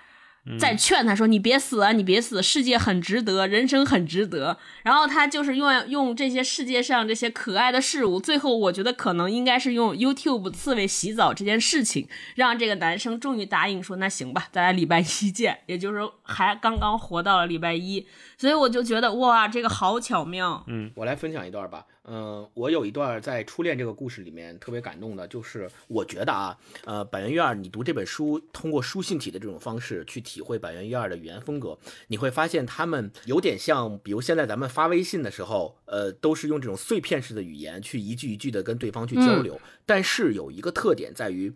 [0.60, 18.06] 在劝他说：“你别死啊，你别死，世界很值得，人生很值得。”然后他就是用用这些世界上这些可爱的事物，最后我觉得可能应该是用 YouTube 刺猬洗澡这件事情，让这个男生终于答应说：“那行吧，咱俩礼拜一见。”也就是说，还刚刚活到了礼拜一，
[18.38, 20.62] 所以我就觉得哇，这个好巧妙。
[20.68, 21.84] 嗯，我来分享一段吧。
[22.08, 41.52] 嗯，我有一段在初恋这个故事里面特别感动的，就是我觉得啊，呃，板垣月二，你读这本书，通过书信体的这种方式去体会板垣月二的语言风格，你会发现他们有点像，比如现在咱们发微信的时候，呃，都是用这种碎片式的语言去一句一句的跟对方去交流，但是有一个特点在于。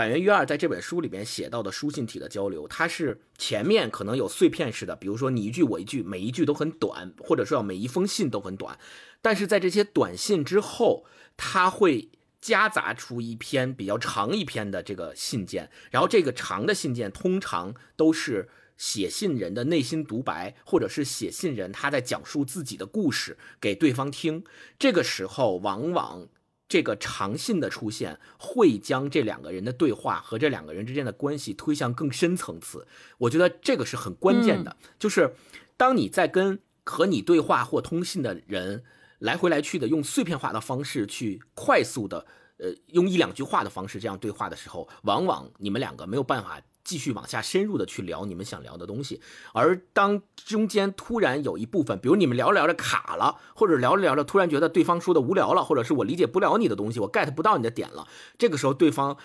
[0.00, 8.78] 板垣约二在这本书里面写到的书信体的交流，它是前面可能有碎片式的，比如说你一句我一句，每一句都很短，或者说要每一封信都很短。
[9.20, 11.04] 但是在这些短信之后，
[11.36, 12.08] 他会
[12.40, 24.42] 夹杂出一篇比较长一篇的这个信件，然后这个长的信件通常都是写信人的内心独白，或者是写信人他在讲述自己的故事给对方听。
[24.78, 26.28] 这个时候往往。
[26.70, 32.86] 这个长信的出现会将这两个人的对话和这两个人之间的关系推向更深层次，
[33.18, 34.76] 我觉得这个是很关键的。
[34.96, 35.34] 就是
[35.76, 38.84] 当你在跟和你对话或通信的人
[39.18, 42.24] 来回来去的用碎片化的方式去快速的，
[42.58, 46.62] 呃，用一两句话的方式这样对话的时候，往往你们两个没有办法。
[46.90, 49.20] 继续往下深入的去聊你们想聊的东西，
[49.52, 59.16] 而当中间突然有一部分，比如你们聊着聊着卡了，或者聊着聊着突然觉得对方说的无聊了，或者是我理解不了你的东西，我 get 不到你的点了，这个时候对方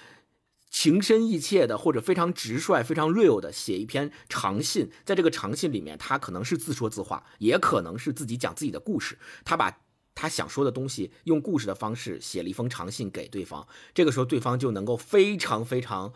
[0.69, 9.80] 情深意切的或者非常直率、非常 real 的写一篇长信，在这个长信里面，他可能是自说自话，也可能是自己讲自己的故事，他把
[10.13, 16.13] 他想说的东西用故事的方式写了一封长信给对方，这个时候对方就能够非常非常。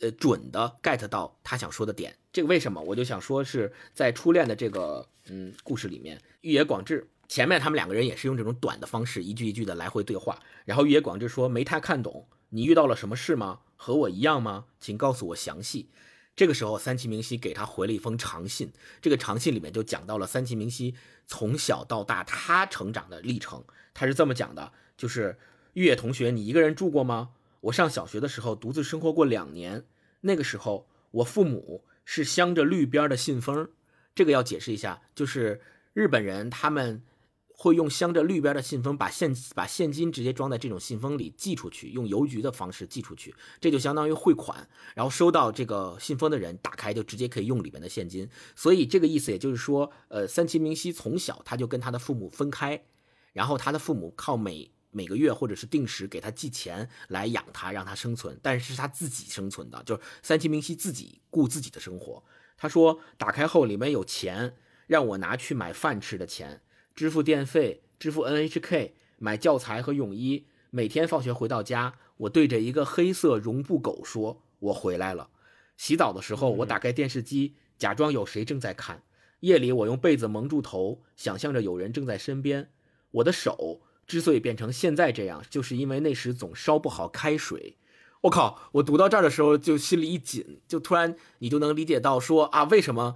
[0.00, 2.80] 呃，准的 get 到他想说的点，这个为什么？
[2.82, 10.38] 我就想说是在初恋的这个嗯故事里面，玉野广志前面他们两个人也是用这种短的方式，一句一句的来回对话。
[10.64, 13.60] 然后玉野广志说没太看懂，你遇到了什么事吗？
[13.76, 14.66] 和我一样吗？
[14.78, 15.88] 请告诉我详细。
[16.34, 20.94] 这个时候三崎明希给他回了一封长信，这个长信里面就讲到了三崎明希
[21.26, 23.64] 从小到大他成长的历程。
[23.94, 25.38] 他是这么讲的，就是
[25.72, 27.30] 玉野同学，你一个人住过吗？
[27.66, 29.84] 我上小学的时候独自生活过两年，
[30.20, 33.68] 那个时候我父母是镶着绿边的信封，
[34.14, 35.60] 这个要解释一下，就是
[35.92, 37.02] 日本人他们
[37.48, 52.84] 会用镶着绿边的信封把现把现金直接装在这种信封里寄出去，用邮局的方式寄出去，这就相当于汇款，然后收到这个信封的人打开就直接可以用里面的现金，所以这个意思也就是说，呃，三崎明希从小他就跟他的父母分开，
[53.32, 62.22] 然后他的父母靠每每个月或者是定时给他寄钱来养他，让他生存，但是是他自己生存的，就是三崎明希自己顾自己的生活。
[62.56, 66.62] 他说打开后里面有钱，让我拿去买饭吃的钱，
[66.94, 70.46] 支付电费，支付 NHK，买教材和泳衣。
[70.70, 75.30] 每天放学回到家，我对着一个黑色绒布狗说：“我回来了。”
[75.76, 79.02] 洗澡的时候，我打开电视机，假装有谁正在看。
[79.40, 82.70] 夜里，我用被子蒙住头，想象着有人正在身边。
[83.10, 83.82] 我的手。
[84.06, 87.76] 之所以变成现在这样，就是因为那时总烧不好开水。
[88.22, 88.70] 我靠！
[88.72, 93.14] 我读到这儿的时候就心里一紧，就突然你就能理解到说啊，为什么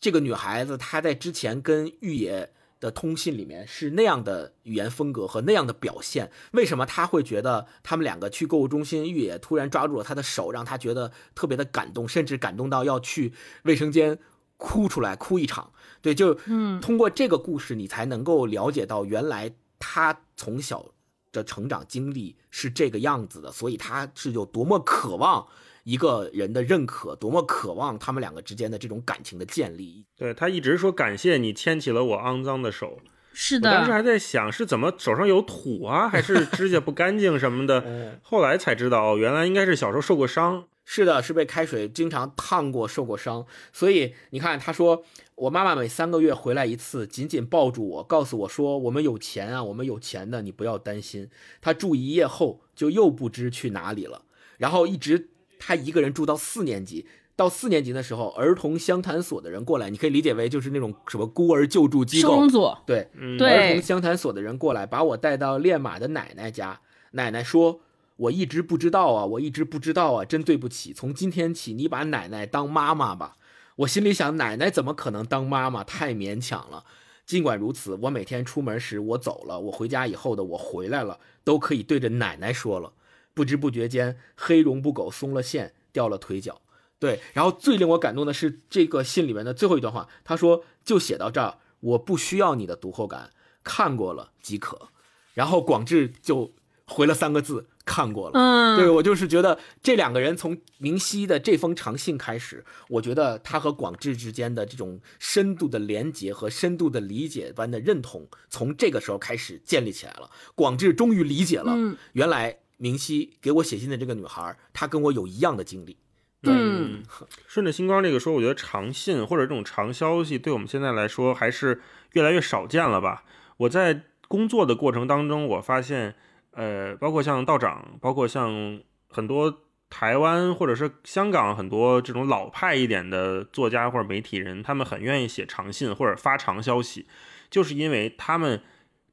[0.00, 6.32] 这个女孩子她在之前跟玉野的通信里面是那样的语言风格和那样的表现？
[6.52, 13.32] 为什么她会觉得他们两个去购物中心，玉野突然抓住了她的手，让她觉得特别的感动，甚至感动到要去
[13.64, 14.18] 卫生间
[14.56, 15.72] 哭出来，哭一场？
[16.02, 19.54] 对，就嗯，通过这个故事，你才能够了解到原来。
[19.78, 20.84] 他从小
[21.32, 25.46] 的成长经历是这个样子的，所以他是有多么渴望
[25.84, 30.04] 一个人的认可，多么渴望他们两个之间的这种感情的建立。
[30.16, 32.98] 对他一直说感谢你牵起了我肮脏的手，
[33.32, 33.70] 是的。
[33.70, 40.64] 当时还在想是怎么手上有土啊，还是指甲不干净什么的， 后来才知道哦，原来应该是小时候受过伤。
[40.90, 43.44] 是的，是被开水经常烫过，受过伤。
[43.74, 45.04] 所以你看，他说。
[45.38, 51.30] 我妈妈每三个月回来一次，紧紧抱住我，告诉我说：“我们有钱啊，我们有钱的，你不要担心。”
[51.62, 54.22] 她住一夜后就又不知去哪里了，
[54.56, 55.28] 然后一直
[55.60, 66.80] 她一个人住到四年级，到四年级的时候，儿童相谈所的人过来，你可以理解为就是那种什么孤儿救助机构收容，所，对，嗯儿童相谈所的人过来，把我带到练马的奶奶家。
[67.12, 67.80] 奶奶说
[68.18, 70.92] ：“我一直不知道啊，我一直不知道啊，真对不起。
[70.92, 73.36] 从今天起，你把奶奶当妈妈吧。”
[73.78, 75.84] 我心里想，奶奶怎么可能当妈妈？
[75.84, 76.84] 太勉强了。
[77.24, 82.92] 尽管如此，我每天出门时我走了，我回家以后的我回来了，都可以对着奶奶说了。
[83.34, 86.60] 不知不觉间，黑绒布狗松了线，掉了腿脚。
[86.98, 93.30] 对，然后最令我感动的是这个信里面的最后一段话，他说：“就写到这儿，我不需要你的读后感，
[93.62, 94.88] 看过了即可。”
[95.34, 96.52] 然后广志就
[96.84, 110.30] 回了三个字：“看过了。”嗯，对我就是觉得这两个人从明熙的这封长信开始，我觉得他和广志之间的这种深度的连接和深度的理解般的认同，从这个时候开始建立起来了。
[110.54, 115.96] 广志终于理解了，嗯原来明熙给我写信的这个女孩，她跟我有一样的经历。
[116.44, 117.02] 嗯，
[117.48, 121.80] 顺着星光这个说，我觉得长信或者这种长消息，对我们现在来说还是
[122.12, 123.24] 越来越少见了吧？
[123.56, 126.14] 我在工作的过程当中，我发现，
[126.58, 137.06] 呃，包括像道长，包括像很多台湾或者是香港很多这种老派一点的作家或者媒体人，他们很愿意写长信或者发长消息，
[137.48, 138.60] 就是因为他们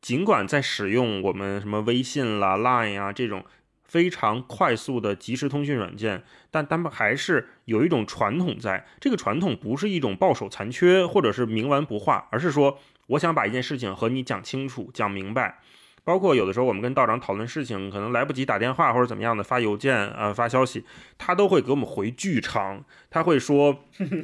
[0.01, 3.45] 尽管在使用我们什么微信啦、Line 啊这种
[3.83, 8.87] 非常快速的即时通讯软件，但他们还是有一种传统在。
[8.99, 15.59] 这个传统不是一种抱守残缺或者是冥顽不化，而是说我想把一件事情和你讲清楚、讲明白。
[16.05, 20.85] 包括有的时候我们跟道长讨论事情，可能来不及打电话或者怎么样的发邮件呃发消息，
[21.17, 23.83] 他都会给我们回巨长，他会说。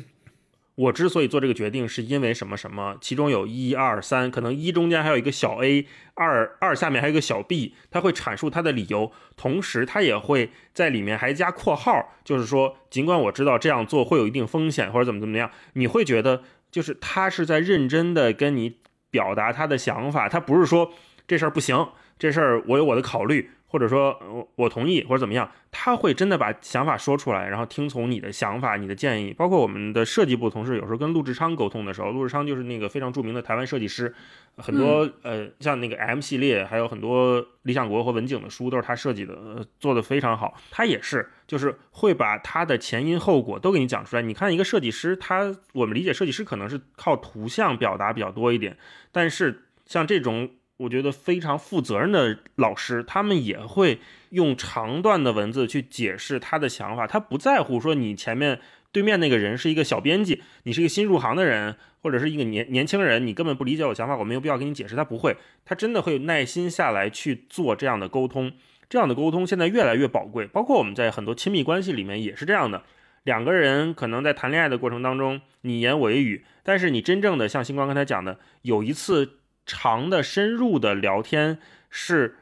[0.75, 16.41] 我之所以做这个决定，是因为什么什么，其中有一二三，可能一中间还有一个小 a，二二下面还有一个小 b，他会阐述他的理由，同时他也会在里面还加括号，就是说，尽管我知道这样做会有一定风险或者怎么怎么样，你会觉得
[16.71, 18.77] 就是他是在认真的跟你
[19.11, 20.93] 表达他的想法，他不是说
[21.31, 21.87] 这事儿不行，
[22.19, 29.31] 这事儿我有我的考虑，或者说我我同意或者怎么样，他会真的把想法说出来，然后听从你的想法、你的建议。
[29.31, 34.13] 包括我们的设计部同事有时候跟陆志昌沟通的时候，陆志昌就是那个非常著名的台湾设计师，
[34.57, 40.53] 很多、呃像那个 M 系列，还有很多理想国和文景的书都是他设计的，呃、做的非常好。
[40.69, 44.21] 他也是就是会把他的前因后果都给你讲出来。
[44.21, 48.77] 你看一个设计师，他我们理解设计师可能是靠图像表达比较多一点，
[49.13, 50.49] 但是像这种。
[50.81, 58.59] 我觉得非常负责任的老师，他们也会用长段的文字去解释他的想法，他不在乎说你前面
[58.91, 64.95] 对面那个人是一个小编辑，你是一个新入行的人，或者是一个年年轻人，你根本不理解我想法，我没有必要跟你解释。
[64.95, 68.51] 他不会，他真的会耐心下来去做这样的沟通，
[68.89, 72.81] 这样的沟通现在越来越宝贵，包括我们在很多亲密关系里面也是这样的。
[73.23, 79.37] 两个人可能在谈恋爱的过程当中，你言我语，但是你真正的像星光刚才讲的，有一次。
[79.71, 81.57] 长的深入的聊天
[81.89, 82.35] 是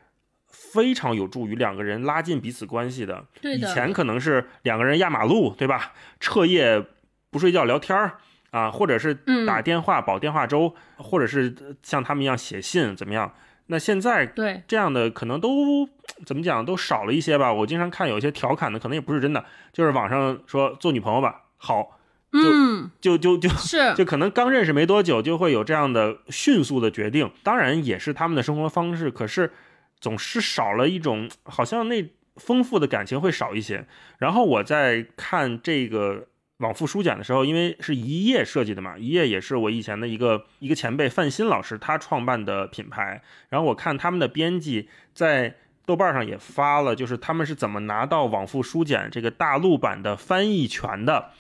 [0.48, 3.24] 非常有助于两个人拉近彼此关系的。
[3.44, 5.94] 以前可能是两个人压马路，对吧？
[6.20, 6.84] 彻夜
[7.30, 8.18] 不睡觉聊天儿
[8.50, 9.14] 啊，或者是
[9.46, 13.32] 打电话保电话粥，或者是像他们一样写信，怎么样？
[13.68, 15.88] 那现在对这样的可能都
[16.26, 17.54] 怎么讲都少了一些吧。
[17.54, 21.99] 我经常看有一些调侃的，可能也不是真的，就是网上说做女朋友吧，好。
[22.32, 27.32] 嗯，就就就是 就可能刚认识没多久，就会有这样的迅速的决定。
[27.42, 29.52] 当然也是他们的生活方式，可是
[30.00, 33.86] 总是少了一种好像那丰富的感情会少一些。
[34.20, 43.22] 然后我在看这个往复书简的时候，因为是一页设计的嘛，一页也是我以前的一个一个前辈范鑫老师他创办的品牌。
[43.50, 51.32] 然后我看他们的编辑在豆瓣上也发了，就是他们是怎么拿到往复书简这个大陆版的翻译权的。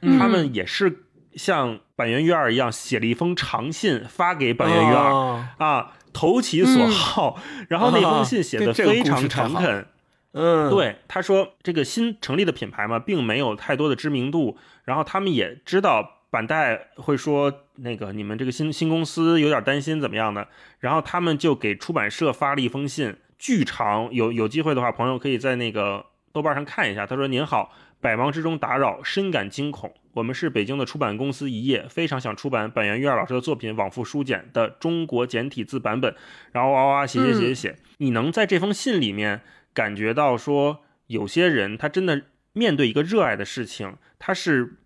[0.00, 9.86] 他们也是像板垣瑞二一样写了一封长信发给板垣瑞二、哦啊，投其所好，然后那封信写的非常诚恳。
[10.32, 20.46] 嗯，对，他说这个新成立的品牌嘛，并没有太多的知名度，然后他们也知道板带会说那个你们这个新新公司有点担心怎么样的，
[20.80, 27.06] 然后他们就给出版社发了一封信，巨长，有有机会的话，朋友可以在那个豆瓣上看一下。
[27.06, 29.92] 他说：“您好。”百忙之中打扰，深感惊恐。
[30.12, 36.14] 我们是北京的出版公司一页，非常想出版板垣瑞二老师的作品《往复书简》的中国简体字版本。
[36.52, 39.40] 然后哇哇写写写写，你能在这封信里面
[39.72, 42.22] 感觉到说，有些人他真的
[42.52, 44.78] 面对一个热爱的事情，他是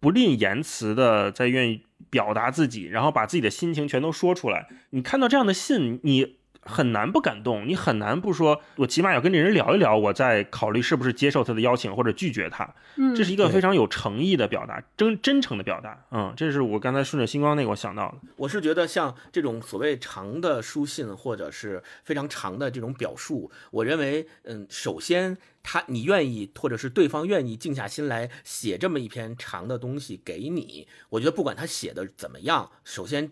[0.00, 4.68] 不吝言辞的在愿意表达自己，然后把自己的心情全都说出来。
[4.90, 12.74] 你看到这样的信，你很难不感动，你很难不说，我起码要跟这人聊一聊，我再考虑是不是接受他的邀请或者拒绝他。
[12.96, 16.04] 嗯，这是一个非常有诚意的表达，真真诚的表达。
[16.10, 18.18] 嗯，这是我刚才顺着星光那个我想到的。
[18.36, 33.30] 我是觉得像这种所谓长的书信或者是非常长的这种表述，我认为，嗯，首先他你愿意或者是对方愿意静下心来写这么一篇长的东西给你，我觉得不管他写的怎么样，首先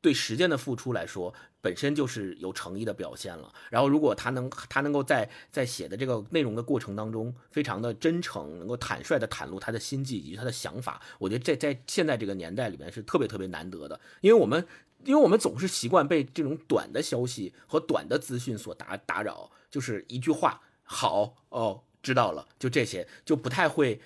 [0.00, 1.34] 对时间的付出来说。
[1.60, 3.52] 本身就是有诚意的表现了。
[3.70, 14.00] 然后，如果他能，他能够在在写的这个内容的过程当中，非常的真诚，能够坦率的袒露他的心迹以及他的想法，我觉得在在现在这个年代里面是特别特别难得的。
[14.20, 14.66] 因为我们，
[15.04, 24.00] 因为我们总是习惯被这种短的消息和短的资讯所打打扰，就是一句话，好哦，知道了，就这些，就不太会。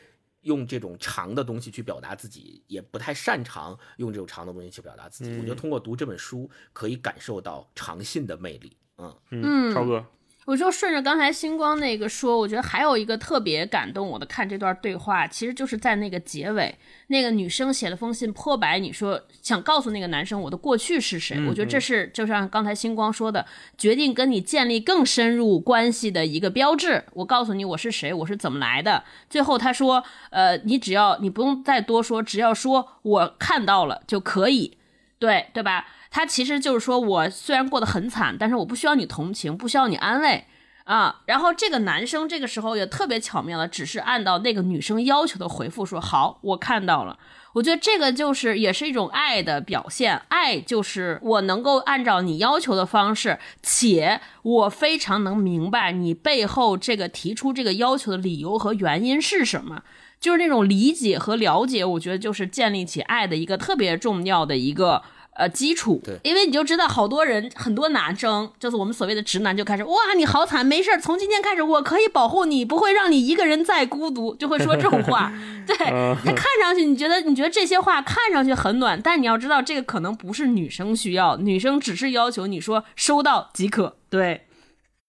[0.44, 5.36] 用这种长的东西去表达自己，也不太擅长用这种长的东西去表达自己。
[5.36, 8.76] 我觉得通过读这本书，可以感受到长信的魅力。
[8.96, 10.06] 嗯嗯，超哥。
[10.44, 16.74] 我就顺着刚才星光那个说，我觉得还有一个特别感动我的，看这段对话，其实就是在那个结尾，
[17.06, 21.42] 那个女生写了封信破白，你说想告诉那个男生我的过去是谁？
[21.48, 23.46] 我觉得这是就像刚才星光说的，
[23.78, 27.04] 决定跟你建立更深入关系的一个标志。
[27.14, 29.02] 我告诉你我是谁，我是怎么来的。
[29.30, 34.76] 最后他说，呃，你只要你不用再多说，只要说我看到了就可以，
[35.18, 35.86] 对对吧？
[36.14, 40.44] 他其实就是说，我虽然过得很惨，但是我不需要你同情，不需要你安慰
[40.84, 41.22] 啊。
[41.26, 47.18] 然后这个男生这个时候也特别巧妙的，只是按照那个女生要求的回复说：“好，我看到了。”
[47.54, 59.82] 我觉得这个就是也是一种爱的表现，爱就是我能够按照你要求的方式，且我非常能明白你背后这个提出这个要求的理由和原因是什么，
[60.20, 65.02] 就是那种理解和了解，我觉得就是建立起爱的一个特别重要的一个。
[65.34, 75.32] 呃，基础，对，因为你就知道，好多人，很多男生，就是我们所谓的直男，就开始，哇，你好惨，没事儿从今天开始，我可以保护你，不会让你一个人再孤独，就会说这种话。
[75.66, 83.96] 对他看上去，你觉得，你觉得这些话看上去很暖，但你要知道，这个可能不是女生需要，女生只是要求你说收到即可。
[84.08, 84.46] 对，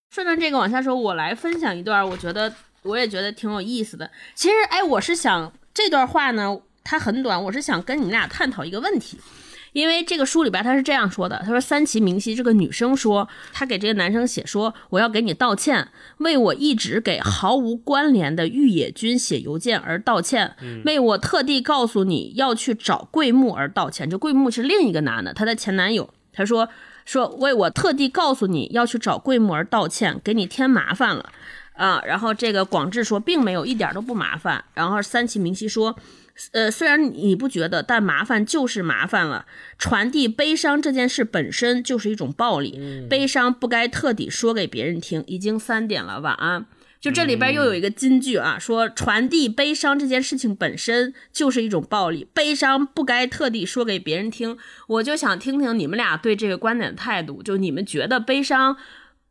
[0.10, 2.52] 顺着这个往下说，我来分享一段，我觉得
[2.82, 4.10] 我也觉得挺有意思的。
[4.34, 9.20] 其实，哎，我是想这段话呢，它很短，我是想跟你们俩探讨一个问题。
[9.76, 15.86] 因为这个书里边他是这样说的，他说三崎明希这个女生说，她给这个男生写说，我要给你道歉，
[16.20, 20.56] 为我一直给毫无关联的玉野君写邮件而道歉，
[20.86, 24.10] 为我特地告诉你要去找桂木而道歉。
[24.10, 26.10] 这桂木是另一个男的，他的前男友。
[26.32, 26.70] 他说
[27.04, 31.30] 说为我特地告诉你要去找桂木而道歉，给你添麻烦了
[31.74, 32.02] 啊。
[32.06, 34.64] 然后这个广志说并没有一点都不麻烦。
[34.74, 35.94] 然后三崎明希说。
[36.52, 39.46] 呃，虽然你不觉得，但麻烦就是麻烦了。
[39.78, 42.78] 传递悲伤这件事本身就是一种暴力，
[43.10, 45.24] 悲伤不该特地说给别人听。
[45.28, 46.66] 已经三点了，晚安。
[47.00, 54.58] 就这里边又有一个金句啊，说传递悲伤这件事情本身就是一种暴力，悲伤不该特地说给别人听。
[54.88, 58.76] 我就想听听你们俩对这个观点的态度，就你们觉得悲伤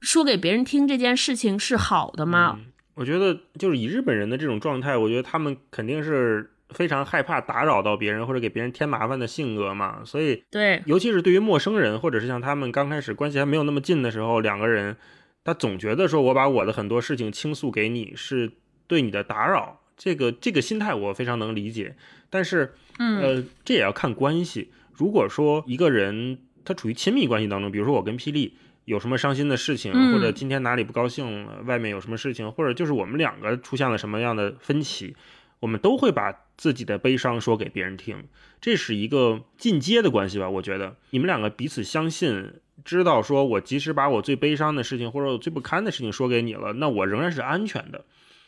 [0.00, 2.60] 说给别人听这件事情是好的吗？
[2.94, 6.52] 我觉得就是以日本人的这种状态，我觉得他们肯定是。
[6.74, 14.96] 非常害怕打扰到别人或者给别人添麻烦的性格嘛，所以对，尤其是对于陌生人或者是像他们刚开始关系还没有那么近的时候，两个人
[15.44, 18.50] 他总觉得说我把我的很多事情倾诉给你是
[18.86, 21.96] 对你的打扰，这个这个心态我非常能理解。
[22.28, 24.72] 但是，呃，这也要看关系。
[24.92, 28.56] 如果说一个人他处于亲密关系当中，比如说我跟霹雳
[28.86, 35.14] 有什么伤心的事情，或者今天哪里不高兴，外面有什么事情，或者就是我们两个出现了什么样的分歧。
[35.60, 38.28] 我们都会把自己的悲伤说给别人听，
[38.60, 40.48] 这是一个进阶的关系吧？
[40.48, 48.04] 我觉得你们两个彼此相信，知道说我即使把我最悲伤的事情或者我最不堪的事情说给你了，那我仍然是安全的。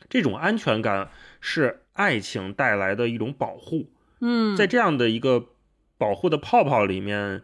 [0.09, 3.90] 这种安全感是爱情带来的一种保护。
[4.20, 5.46] 嗯，在这样的一个
[5.98, 7.42] 保护的泡泡里面，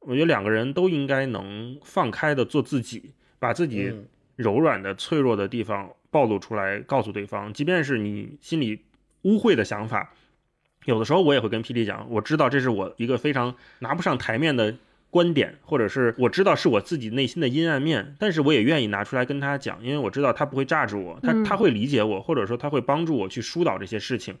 [0.00, 3.92] 我觉得两个人都应该能放开的做自己，把自己
[4.36, 8.84] 柔软的、脆弱的地方暴露出来，告诉对方，即便是你心里。
[9.22, 10.12] 污秽的想法，
[10.84, 14.76] 有的时候我也会跟霹雳讲，我知道这是我一个非常拿不上台面的
[15.10, 24.36] 观点，或者是我知道是我自己内心的阴暗面，但是我也愿意拿出来跟他讲，因为我知道他不会炸着我，他他会理解我，或者说他会帮助我去疏导这些事情。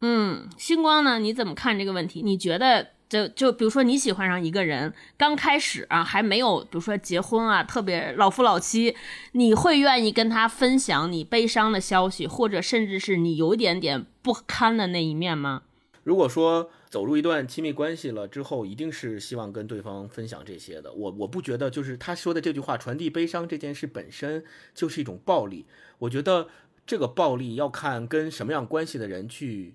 [0.00, 1.18] 嗯，星光呢？
[1.18, 2.22] 你怎么看这个问题？
[2.22, 2.93] 你觉得？
[3.08, 8.96] 就就比如说你喜欢上一个人，刚开始啊还没有，比如说结婚啊，特别老夫老妻，
[9.32, 15.62] 你会愿意跟他分享你悲伤的消息，或者甚至是你有一点点不堪的那一面吗？
[16.02, 20.92] 如果说走入一段亲密关系了之后，一定是希望跟对方分享这些的。
[20.92, 24.44] 我我不觉得就是他说的这句话传递悲伤这件事本身
[24.74, 25.66] 就是一种暴力。
[26.00, 26.48] 我觉得
[26.86, 29.74] 这个暴力要看跟什么样关系的人去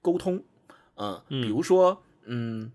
[0.00, 0.42] 沟通。
[0.94, 2.05] 嗯，比如说，嗯，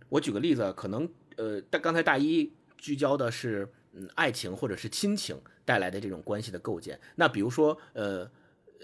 [0.09, 6.99] 我举个例子，可能呃，大刚才大一聚焦的是嗯爱情或者是亲情带来的这种关系的构建。
[7.15, 8.29] 那比如说呃。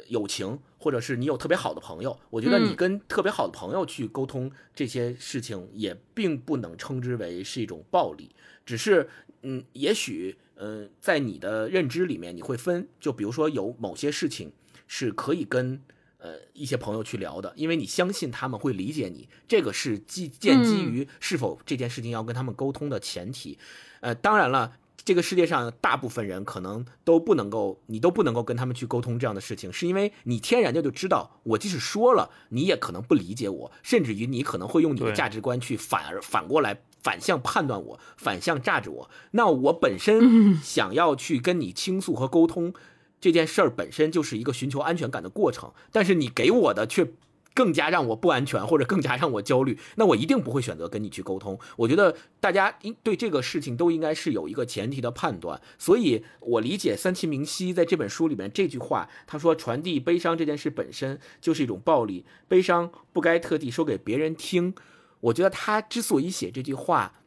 [0.09, 8.29] 友情，或者是你有特别好的朋友，我觉得你跟特别好的朋友去沟通这些事情，也并不能称之为是一种暴力，
[8.63, 9.09] 只是，
[9.41, 14.53] 嗯，也许，嗯，在你的认知里面，你会分，就比如说有某些事情
[14.87, 15.81] 是可以跟，
[16.17, 23.57] 呃，一些朋友去聊的，因为你相信他们会理解你，这个是基建基于是否这件事情要跟他们沟通的前提，
[24.01, 24.73] 呃，当然了。
[25.05, 39.09] 这个世界上大部分人可能都不能够，你都不能够跟他们去沟通这样的事情，是因为你天然的就知道，我即使说了，你也可能不理解我，甚至于你可能会用你的价值观去反而反过来反向判断我，反向榨着我。
[39.31, 42.73] 那我本身 想要去跟你倾诉和沟通
[43.19, 47.13] 这件事儿本身就是一个寻求安全感的过程，但是你给我的却。
[47.53, 51.59] 更加让我不安全，或者更加让我焦虑，那我一定不会选择跟你去沟通。
[51.77, 55.59] 我觉得大家应对这个事情都应该是有一个前提的判断。
[55.79, 64.75] 所以我理解三七明晰在这本书里面这句话，他说传递悲伤这件事本身就是一种暴力，悲伤不该特地说给别人听。
[65.21, 67.21] 我觉得他之所以写这句话，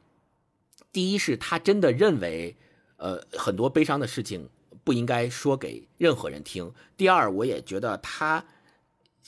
[0.92, 2.56] 第一是他真的认为，
[2.98, 4.48] 呃，很多悲伤的事情
[4.90, 6.72] 不应该说给任何人听。
[6.96, 8.44] 第二，我也觉得他。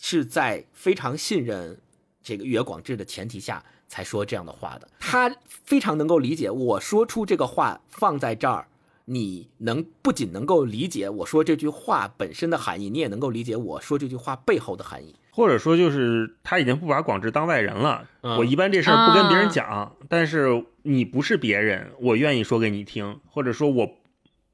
[0.05, 1.81] 是在非常信任
[2.25, 4.89] 这个岳广志的前提下才说这样的话的。
[4.99, 8.67] 他非常能够理解我说出这个话放在这儿，
[9.05, 15.15] 你能不仅能够理解我说这句话本身的含义，你也能够理解我说这句话背后的含义。
[15.31, 18.09] 或者说，就是他已经不把广志当外人了。
[18.23, 23.21] 我一般这事儿不跟别人讲，但是你不是别人，我愿意说给你听。
[23.31, 23.89] 或者说我，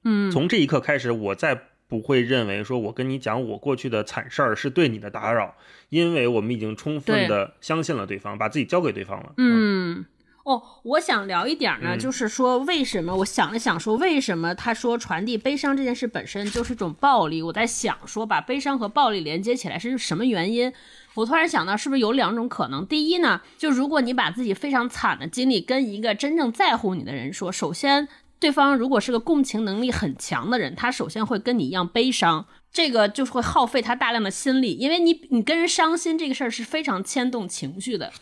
[0.04, 1.62] 嗯，从这一刻开始，我再。
[1.88, 5.54] 不会认为说我跟你讲我过去的惨事儿是对你的打扰，
[5.88, 9.32] 因为我们已经充分的相信了对方，把自己交给对方了。
[9.38, 10.04] 嗯，
[10.44, 13.16] 哦，我想聊一点呢，就是说为什么？
[13.16, 17.40] 我想了想，说为什么他说传递悲伤这件事本身就是一种暴力？
[17.40, 20.70] 我在想说把悲伤和暴力连接起来是什么原因？
[21.14, 22.84] 我突然想到，是不是有两种可能？
[22.86, 28.08] 第一呢，就如果你把自己非常惨的经历跟一个真正在乎你的人说，首先。
[28.40, 38.12] 对方如果是个共情能力很强的人，他首先会跟你一样悲伤，这个就是会耗费他大量的心力，因为你你跟人伤心这个事儿是非常牵动情绪的。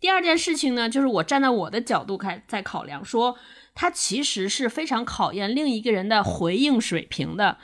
[0.00, 3.36] 第二件事情呢，就是我站在我的角度开在考量，说
[3.74, 7.56] 他其实是非常考验另一个人的回应水平的。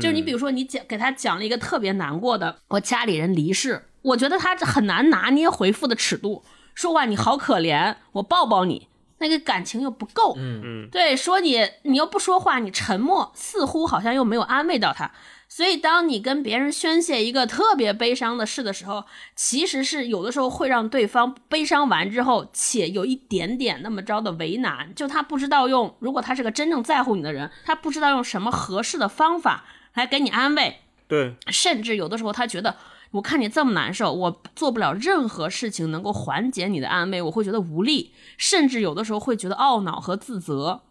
[0.00, 6.42] 就是你比如说你讲给他讲了一个特别难过的，我家里人离世，我觉得他很难拿捏回复的尺度，
[6.74, 8.88] 说哇你好可怜，我抱抱你。
[9.22, 10.60] 那个感情又不够，嗯。
[10.62, 15.10] 嗯，对，说你你又不说话，你沉默，似乎好像又没有安慰到他，
[15.48, 19.04] 所以当你跟别人宣泄一个特别悲伤的事的时候，
[19.34, 29.64] 其实是有的时候会让对方悲伤完之后，且有一点点那么着的为难，就他不知道用，如果他是个真正在乎你的人，他不知道用什么合适的方法
[29.94, 32.76] 来给你安慰，对，甚至有的时候他觉得。
[33.12, 40.82] 我看你这么难受，我做不了任何事情能够缓解你的安慰，我会觉得无力，甚至有的时候会觉得懊恼和自责。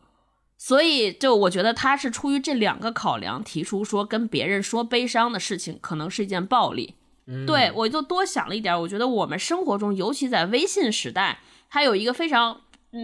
[0.58, 6.96] 所以，就我觉得他是出于这两个考量，提出说跟别人说悲伤的事情可能是一件暴力。
[7.48, 12.62] 对我就多想了一点，我觉得我们生活中，尤其在微信时代，它有一个非常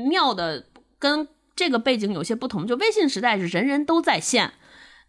[0.09, 0.65] 妙的，
[0.99, 4.53] 跟这个背景有些不同，就微信时代是人人都在线。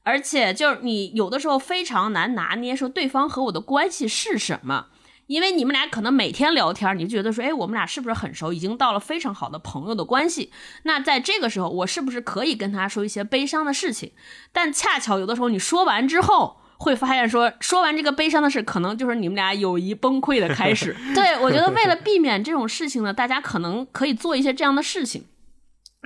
[0.09, 4.87] 而且就是你有的时候非常难拿捏，说对方和我的关系是什么，
[5.27, 10.51] 因为你们俩可能每天聊天，你就觉得说，哎，我们俩是不是很熟，已经到了非常好的朋友的关系？
[10.85, 14.13] 那在这个时候，我是不是可以跟他说一些悲伤的事情？
[14.51, 20.97] 但恰巧有的时候你说完之后，会发现说，说完这个悲伤的事，可能就是你们俩友谊崩溃的开始。
[21.15, 25.27] 对我觉得，为了避免这种事情呢，大家可能可以做一些这样的事情。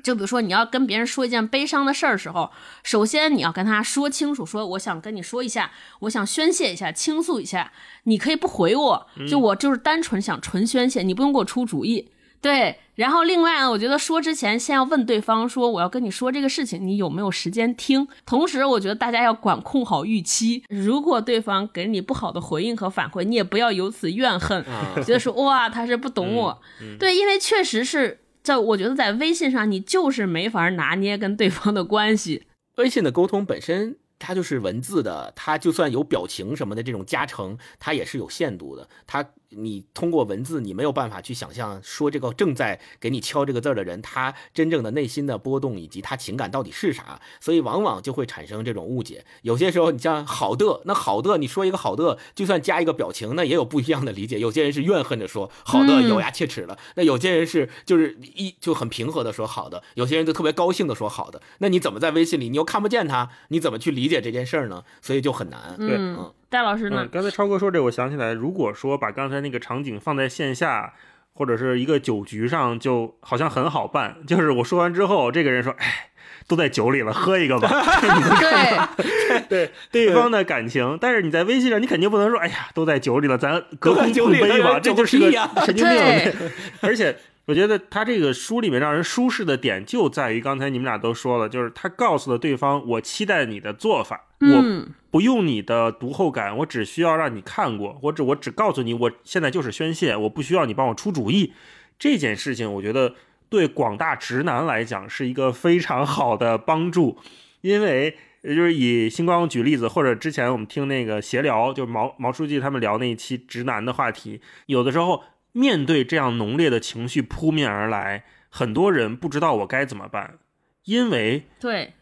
[0.02, 2.50] 就比如说，你要跟别人说一件悲伤的事儿的时候，
[2.82, 7.72] 首先你要跟他说清楚，说我想跟你说一下，我想宣泄一下，倾诉一下。
[8.04, 12.10] 你可以不回我，就我就是单纯想纯宣泄，你不用给我出主意。
[12.40, 18.08] 对，然后另外呢，我觉得说之前先要问对方说，我要跟你说这个事情，你有没有时间听？
[18.26, 24.64] 同时，我觉得大家要管控好预期，如果对方给你不好的回应和反馈，你也不要由此怨恨，
[25.04, 26.60] 觉得说哇他是不懂我。
[26.98, 28.18] 对，因为确实是。
[28.42, 32.44] 在我觉得，在微信上你就是没法拿捏跟对方的关系。
[32.76, 38.88] 微信的沟通本身它就是文字的，它就算有表情什么的这种加成，它也是有限度的。
[39.06, 39.24] 它
[39.56, 49.24] 你通过文字，你没有办法去想象说这个正在给你敲这个字儿的人，他真正的内心的波动以及他情感到底是啥，所以往往就会产生这种误解。
[49.42, 54.38] 有些时候，你像好的，那好的，你说一个好的，就算加一个表情，那也有不一样的理解。
[54.38, 61.40] 有些人是怨恨着说好的，咬牙切齿了；那有些人是就是一就很平和的说好的，有些人就特别高兴的说好的。
[61.58, 64.84] 那你怎么在微信里，你又看不见他，你怎么去理解这件事儿呢？
[65.00, 65.76] 所以就很难。
[65.76, 67.08] 对，嗯，戴老师呢？
[67.10, 70.92] 刚才超哥说这，我想起来，如果说把刚才那个场景放在线下，
[71.32, 74.18] 或者是一个酒局上，就好像很好办。
[74.26, 76.10] 就是我说完之后，这个人说：“哎，
[76.46, 77.70] 都在酒里了，喝一个吧。
[78.38, 80.98] 对 对，对方的感情。
[81.00, 85.32] 但是你在微信上，你肯定不能说：“哎呀，都在酒里了，咱隔空碰杯吧。”这就是个
[85.64, 86.50] 神经病。
[86.82, 87.16] 而且。
[87.44, 101.52] 我觉得他这个书里面让人舒适的点就在于刚才你们俩都说了，就是他告诉了对方，我期待你的做法，我不用你的读后感，我只需要让你看过，我只我只告诉你，我现在就是宣泄，我不需要你帮我出主意。
[101.98, 103.14] 这件事情，我觉得
[103.48, 107.18] 对广大直男来讲是一个非常好的帮助，
[107.60, 115.22] 因为就是以星光举例子，或者之前我们听那个闲聊，就毛毛书记他们聊那一期直男的话题，有的时候。
[115.54, 120.38] 面对这样浓烈的情绪扑面而来，很多人不知道我该怎么办，
[120.86, 121.92] 因为对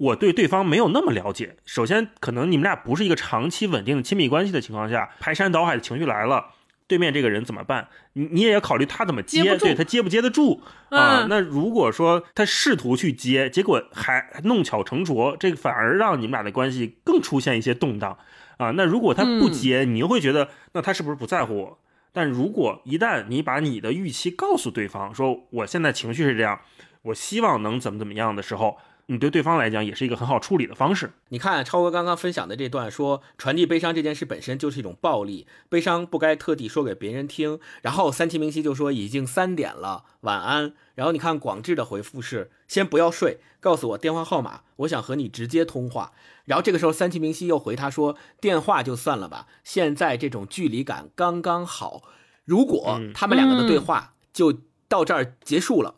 [0.00, 1.56] 我对对方没有那么了解。
[1.66, 6.54] 首先，可能你们俩不是一个长期稳定的亲密关系的情况下，排山倒海的情绪来了，
[6.86, 7.88] 对面这个人怎么办？
[8.14, 11.26] 你你也要考虑他怎么接，对他接不接得住啊？
[11.28, 18.16] 那如果说他试图去接，结果还弄巧成拙，这个反而让你们俩的关系更出现一些动荡
[18.56, 18.70] 啊。
[18.70, 21.78] 那如果他不接，你又会觉得，那他是不是不在乎我？
[22.12, 26.58] 但如果一旦你把你的预期告诉对方，说我现在情绪是这样，
[27.02, 28.78] 我希望能怎么怎么样的时候，
[29.10, 31.10] 你对对方来讲也是一个很好处理的方式。
[31.30, 37.58] 你看超哥刚刚分享的这段，说传递悲伤这件事本身就是一种暴力，悲伤不该特地说给别人听。
[37.82, 40.74] 然后三七明熙就说已经三点了，晚安。
[40.94, 46.12] 然后你看广志的回复是先不要睡，告诉我电话号码，我想和你直接通话。
[46.44, 52.04] 然后这个时候，三七明熙又回他说：“电话就算了吧，现在这种距离感刚刚好。
[52.44, 55.96] 如果他们两个的对话就到这儿结束了，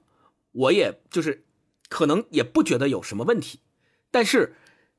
[0.52, 1.41] 我也就是
[1.93, 3.61] 可能也不觉得有什么问题。
[4.11, 4.55] 但是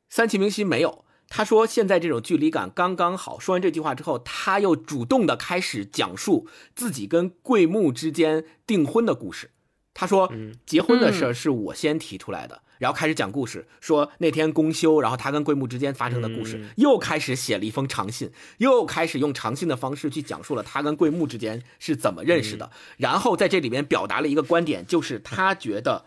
[0.09, 3.39] 三七明希没有，他说现在这种距离感刚刚好。
[3.39, 9.49] 说完这句话之后，他又主动的开始讲述自己跟桂木之间订婚的故事。
[9.95, 10.31] 他说，
[10.65, 22.71] 结婚的事儿是我先提出来的。”然后开始讲故事，说那天公休，然后他跟桂木之间发生的故事，又开始写了一封长信，又开始用长信的方式去讲述了他跟桂木之间是怎么认识的。
[22.97, 26.03] 然后在这里面表达了一个观点，就是他觉得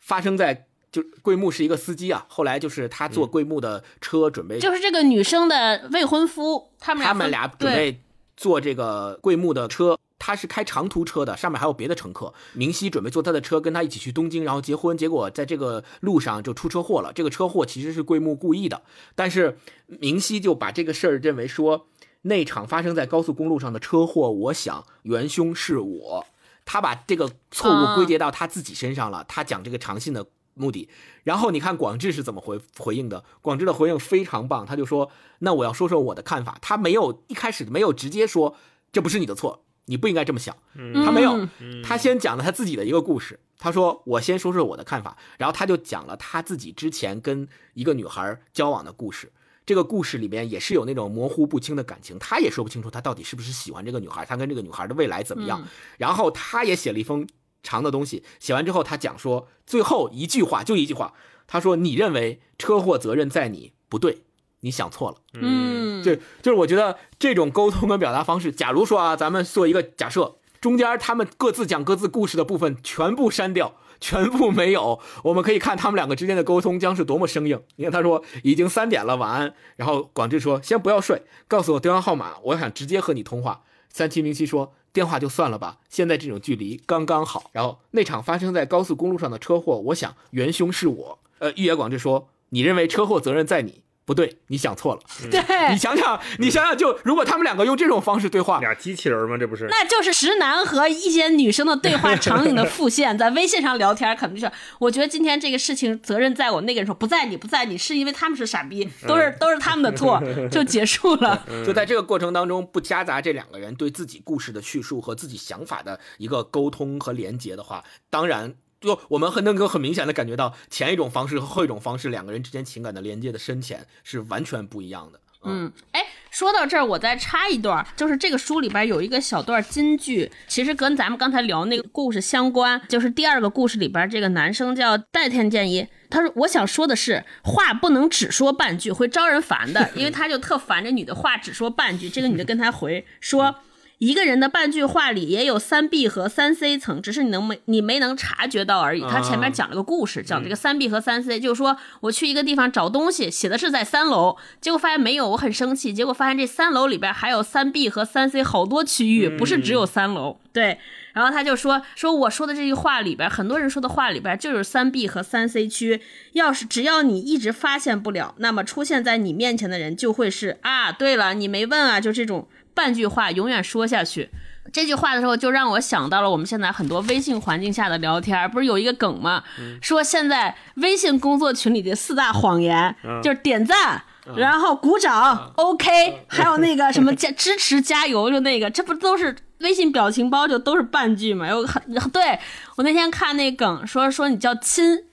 [0.00, 8.00] 发生在就桂木是一个司机啊，后来就是他坐桂木的车准备，就是这个女生的未婚夫，他们他们俩准备
[8.36, 9.96] 坐这个桂木的车。
[10.22, 12.34] 他是开长途车的，上面还有别的乘客。
[12.52, 14.94] 明熙准备坐他的车，跟他一起去东京，然后结婚。
[14.94, 17.10] 结果在这个路上就出车祸了。
[17.14, 18.82] 这个车祸其实是桂木故意的，
[19.14, 21.86] 但是明熙就把这个事儿认为说，
[22.20, 26.26] 那场发生在高速公路上的车祸，我想元凶是我。
[26.64, 29.24] 他把这个错误归结到他自己身上了。
[29.28, 30.88] 他讲这个长信的目的。
[31.22, 33.24] 然后你看广志是怎么回回应的？
[33.40, 38.56] 广志的回应非常棒，他就说：“那我要说说我的看法。”他没有一开始没有直接说
[38.92, 39.64] 这不是你的错。
[39.86, 40.56] 你不应该这么想，
[41.04, 41.48] 他没有，
[41.82, 43.40] 他先讲了他自己的一个故事。
[43.58, 49.32] 他说：“我先说说我的看法。”然后他就讲了他自己之前跟一个女孩交往的故事。
[49.70, 55.64] 这个故事里面也是有那种模糊不清的感情，他也说不清楚他到底是不是喜欢这个女孩，他跟这个女孩的未来怎么样。
[55.96, 57.24] 然后他也写了一封
[57.62, 61.14] 长的东西，写完之后他讲说，最后一句话就一句话，
[61.46, 64.22] 他说：“你认为车祸责任在你，不对。”
[64.62, 77.62] 你想错了，嗯，对就是我觉得这种沟通跟表达方式，假如说啊，咱们做一个假设，中间他们各自讲各自故事的部分全部删掉，全部没有，我们可以看他们两个之间的沟通将是多么生硬。
[77.76, 79.54] 你看，他说已经三点了，晚安。
[79.76, 83.62] 然后广志说先不要睡，告诉我电话号码，我想直接和你通话。
[83.92, 87.50] 三七零七说电话就算了吧，现在这种距离刚刚好。
[87.52, 91.18] 然后那场发生在高速公路上的车祸，我想元凶是我。
[91.38, 93.82] 呃，玉野广志说你认为车祸责任在你。
[94.10, 95.00] 不对，你想错了。
[95.30, 95.40] 对，
[95.70, 99.36] 你想想，你想想，就如果他们两个用这种方式对话，俩机器人吗？
[99.38, 99.68] 这不是？
[99.70, 104.50] 那就是直男和一些女生的对话 场景的复现，在微信上聊天，肯定是。
[104.80, 111.46] 我觉得今天这个事情责任在我，那个人说不在你，不在你，是因为他们是傻逼，都是都是他们的错， 就结束了。
[111.64, 118.54] 就在这个过程当中，不夹杂这两个人对自己故事的叙述和自己想法的一个沟通和连接的话，当然。
[118.80, 125.20] 就我们很能够很明显的感觉到前一种方式和后一种方式两个人之间情感的连接的深浅是完全不一样的。
[125.42, 132.78] 嗯，哎，说到这儿，我再插一段，就是这个书里边有一个小段金句，其实跟咱们刚才聊那个故事相关。
[132.88, 142.10] 就是第二个故事里边，这个男生叫代天剑一，他说：“我想说的是，话不能只说半句，会招人烦的。”因为他就特烦这女的话只说半句。
[142.10, 143.54] 这个女的跟他回说。
[144.00, 149.02] 一个人的半句话里也有三 B 和三 C 层，只是你能没你没能察觉到而已。
[149.02, 155.92] 他前面讲了个故事，讲这个三 B 和三 C，就是说我去一个地方找东西，写的是在三楼，结果发现没有，我很生气。
[155.92, 160.38] 结果发现这三楼里边还有三 B 和三 C 好多区域，不是只有三楼。
[160.50, 160.78] 对，
[161.12, 166.00] 然后他就说说我说的这句话里边，很多人说的话里边就是三 B 和三 C 区。
[166.32, 172.48] 要是只要你一直发现不了，那么出现在你面前的人就会是啊，对了，你没问啊，就这种。
[172.80, 174.30] 半句话永远说下去，
[174.72, 179.44] 这句话的时候就让我想到了我们现在很多微信环境下的聊天，不是有一个梗吗？
[179.82, 184.02] 说现在微信工作群里的四大谎言，就是点赞，
[184.34, 191.46] 然后鼓掌，OK，还有那个什么 加支持加油，就那个，这不都是微信表情包就都是半句嘛？
[191.50, 192.38] 有很对
[192.76, 195.04] 我那天看那梗说说你叫亲。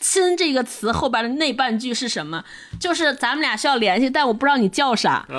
[0.00, 2.44] 亲这个词后边的那半句是什么？
[2.80, 5.24] 就是咱们俩需要联系，但我不知道你叫啥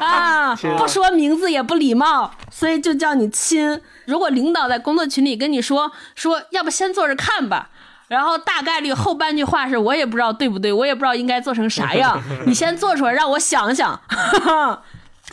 [0.00, 3.80] 啊， 不说名字也不礼貌，所以就叫你亲。
[4.06, 7.68] 如果领导在工作群里跟你说说，要不先坐着看吧，
[8.08, 14.00] 然后大概率后半句话是我也不知道对不对，我也不知道应该做成啥样， 你先做出来让我想想。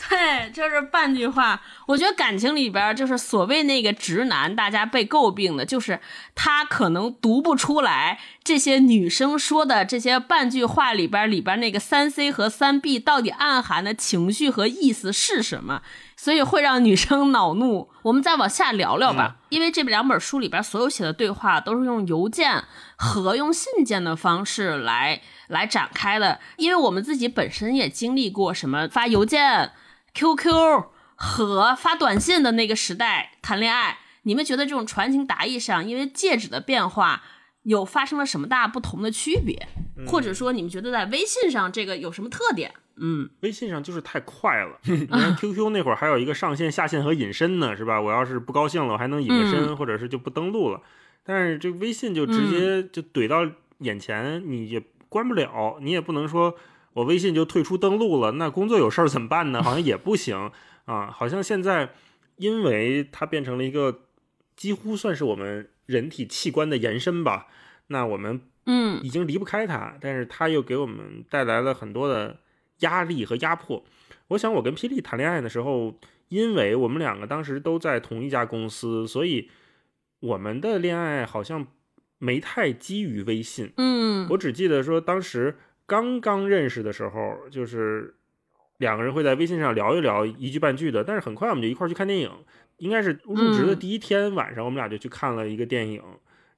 [0.08, 1.60] 对，就是半句话。
[1.88, 5.98] 我觉得感情里边，就是所谓那个直男，大家被诟病的，就是
[6.34, 15.80] 他可能读不出来这些女生说的这些半句话里边里边那个三 C 和三 B 到底暗含的情绪和意思是什么，
[16.14, 17.88] 所以会让女生恼怒。
[18.02, 22.64] 我们再往下聊聊吧，因为这两本书里边所有写的对话都是用邮件
[22.96, 29.72] 和用信件的方式来来展开的，因为我们自己本身也经历过什么发邮件。
[30.14, 30.84] QQ
[31.20, 37.22] 和发短信的那个时代谈恋爱，你们觉得这种传情达意上，因为戒指的变化，
[37.64, 39.66] 有发生了什么大不同的区别？
[40.06, 42.72] 或者说，你们觉得在微信上这个有什么特点？
[43.00, 44.78] 嗯，微信上就是太快了。
[44.86, 48.00] 你看 QQ 那会儿还有一个上线、下线和隐身呢，是吧？
[48.00, 50.80] 我要是不高兴了，我还能隐个身，或者是就不登录了。
[51.24, 53.44] 但是这微信就直接就怼到
[53.78, 56.54] 眼前，你也关不了，你也不能说。
[56.94, 59.62] 我微信就退出登录了，那工作有事儿怎么办呢？
[59.62, 60.50] 好像也不行
[60.88, 61.12] 啊。
[61.12, 61.94] 好像现在，
[62.36, 64.06] 因为它变成了一个
[64.56, 67.46] 几乎算是我们人体器官的延伸吧。
[67.86, 72.40] 那我们嗯已经离不开它，但是它又给我们带来了很多的
[72.80, 73.84] 压力和压迫。
[74.28, 79.48] 我想我跟霹雳谈恋爱的时候，因为我们两个当时都在同一家公司，所以
[80.20, 81.66] 我们的恋爱好像
[82.18, 83.72] 没太基于微信。
[83.76, 85.56] 嗯，我只记得说当时。
[85.88, 88.14] 刚刚认识的时候，就是
[88.78, 92.30] 两个人会在微信上聊一聊一句半句的，但是很快我们就一块去看电影。
[92.78, 96.02] 应该是入职的第一天晚上，我们俩就去看了一个电影，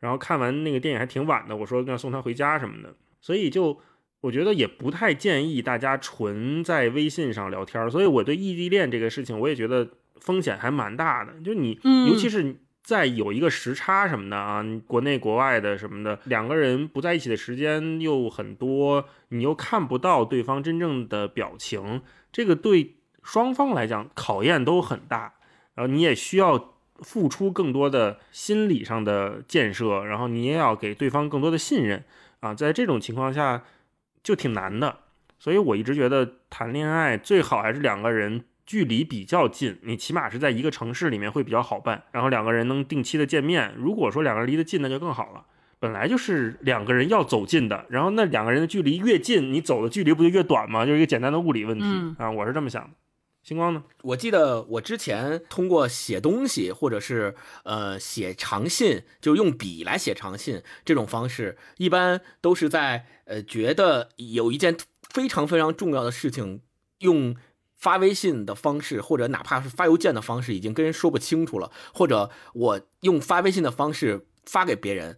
[0.01, 2.95] 然后看完那个电影还挺晚的，我说要送他回家什么的。
[3.21, 3.79] 所以就
[4.21, 7.91] 我觉得也不太建议大家纯在微信上聊天。
[7.91, 9.89] 所以我对异地恋这个事情，我也觉得
[10.21, 11.33] 风险还蛮大的。
[11.45, 12.57] 就你，尤其是。
[12.91, 25.35] 再有一个时差什么的啊，国内国外的什么的，两个人不在一起的时间又很多，你又看不到对方真正的表情，这个对双方来讲考验都很大。
[25.77, 32.03] 然后你也需要付出更多的心理上的建设，然后你也要给对方更多的信任
[32.41, 33.63] 啊，在这种情况下
[34.25, 34.99] 就挺难的。
[35.39, 38.47] 所以我一直觉得谈恋爱最好还是两个人。
[38.71, 43.75] 距离比较近，你起码是在一个城市里面会比较好办，然后两个人能定期的见面。
[43.77, 45.45] 如果说两个人离得近，那就更好了。
[45.81, 50.87] 本来就是两个人要走近的，然后那两个人的距离越近，你走的距离不就越短吗？
[50.87, 51.85] 就是一个简单的物理问题
[52.17, 52.91] 啊，我是这么想的。
[53.43, 53.83] 星光呢？
[54.05, 64.77] 我记得我之前通过写东西，或者是呃写长信，就用笔来写长信这种方式，一般都是在呃觉得有一件
[65.13, 66.61] 非常非常重要的事情
[67.01, 67.35] 用。
[67.81, 75.17] 发微信的方式，或者哪怕是发邮件的方式，已经跟人说不清楚了，或者我用发微信的方式发给别人，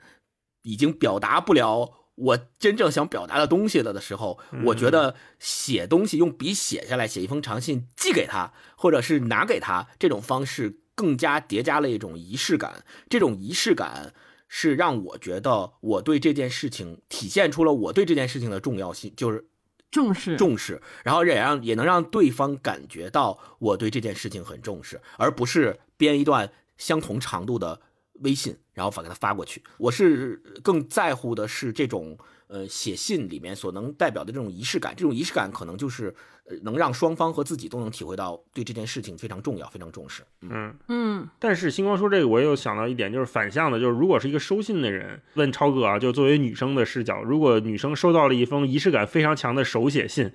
[0.63, 12.85] 已经表达不了我真正想表达的东西了的时候，我觉得写东西用笔写下来，写一封长信寄给他，或者是拿给他，这种方式更加叠加了一种仪式感。
[13.11, 14.15] 这种仪式感
[14.47, 19.49] 是让我觉得我对这件事情体现出了我对这件事情的重要性，就是。
[19.93, 20.37] 重视。
[20.37, 27.81] 重视，然后也让也能让对方感觉到我对这件事情很重视，而不是编一段相同长度的
[28.15, 29.63] 微信，然后发给他发过去。
[29.79, 32.19] 我是更在乎的是这种
[32.49, 36.15] 呃写信里面所能代表的这种仪式感，这种仪式感可能就是
[36.49, 40.23] 呃能让双方和自己都能体会到对这件事情非常重要、非常重视。
[40.43, 50.33] 嗯嗯，但是星光说这个，我又想到一点，就是反向的，就是如果是一个收信的人问超哥啊，就作为女生的视角，如果女生收到了一封仪式感非常强的手写信，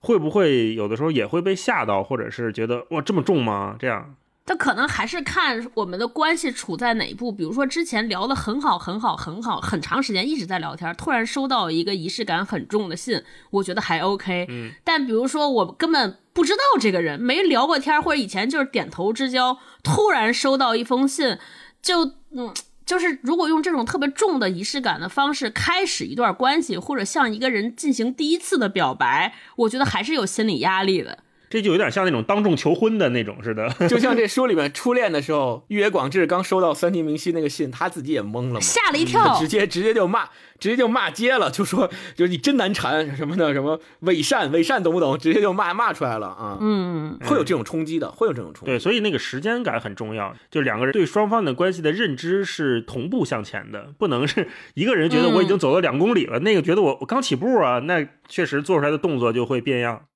[0.00, 3.76] 会不会有的时候也会被吓到，或者是觉得哇这么重吗？
[3.78, 4.16] 这样？
[4.44, 7.30] 他可能还是看我们的关系处在哪一步。
[7.30, 14.46] 比如说之前聊的很好、很好、很好，很长时间一直在聊天，突然收到一个仪式感很重的信，我觉得还 OK。
[14.48, 21.38] 嗯，但比如说我根本不知道这个人，没聊过天，或者以前就是点头之交，突然收到一封信，
[21.80, 22.52] 就嗯，
[22.84, 31.18] 就是如果用这种特别重的仪式感的方式开始一段关系，或者向一个人进行第一次的表白，我觉得还是有心理压力的。
[31.52, 40.24] 这就有点像那种当众求婚的那种似的， 就像这 书里面初恋的时候，玉野广志刚收到三田明希那个信，他自己也懵了嘛，吓了一跳，直接直接就骂，
[40.58, 45.18] 直接就骂街了，就说就是你真难缠什么的，什么伪善伪善懂不懂？
[45.18, 48.72] 直接就骂骂出来了啊，嗯，会有这种冲击的，会有这种冲击。
[48.72, 60.06] 对，所以那个时间感很重要，就两个人对双方的关系的认知是同步向前的，不能是 一个人觉得我已经走了两公里了，那个觉得我我刚起步啊，那确实做出来的动作就会变样。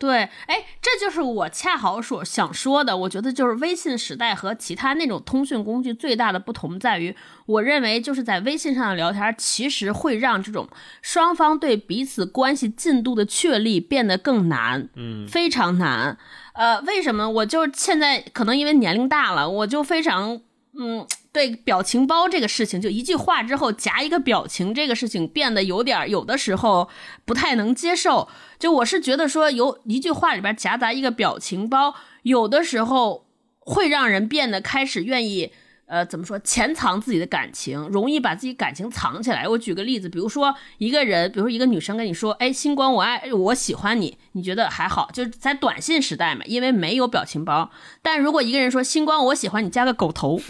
[0.00, 2.96] 对，哎，这就是我恰好所想说的。
[2.96, 10.66] 我觉得就是微信时代和其他那种通讯工具最大的不同在于，我认为就是在微信上的聊天，其实会让这种
[11.02, 16.16] 双方对彼此关系进度的确立变得更难，嗯，非常难。
[16.54, 17.28] 呃，为什么？
[17.28, 20.40] 我就现在可能因为年龄大了，我就非常
[20.78, 21.06] 嗯。
[21.32, 26.88] 对表情包这个事情，就一句话之后夹一个表情，这个事情变得有点有的时候
[27.24, 28.28] 不太能接受。
[28.58, 33.26] 就我是觉得说，有一句话里边夹杂一个表情包，有的时候
[33.58, 35.52] 会让人变得开始愿意。
[35.90, 36.38] 呃，怎么说？
[36.38, 39.48] 潜藏自己的感情，容易把自己感情藏起来。
[39.48, 47.68] 我举个例子，比如说一个人，比如说一个女生跟你说：“哎，星光，我爱，我喜欢你。”你觉得还好，就是在短信时代嘛，因为没有表情包。
[48.02, 50.40] 但如果一个人说：“星光，我喜欢你”，加个狗头，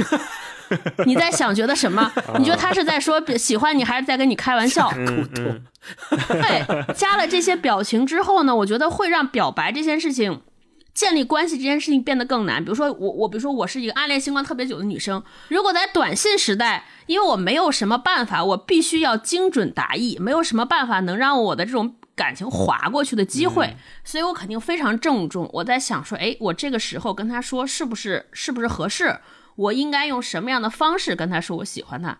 [1.07, 2.13] 你在想觉得什么？
[2.39, 4.93] 你觉得他是在说喜欢你，还是在跟你开玩笑？
[6.29, 10.43] 对，加了这些表情之后呢，我觉得会让表白这件事情。
[11.01, 12.63] 建立关系这件事情变得更难。
[12.63, 23.75] 比如说我我比如说我是一个暗恋星光特别久的女生，如果在短信时代，因为我没有什么办法，我必须要精准达意，没有什么办法能让我的这种感情划过去的机会，
[24.05, 25.49] 所以我肯定非常郑重。
[25.55, 29.21] 我在想说，哎，我这个时候跟他说是不是是不是合适？
[29.57, 32.19] 我应该用什么样的方式跟他说我喜欢他？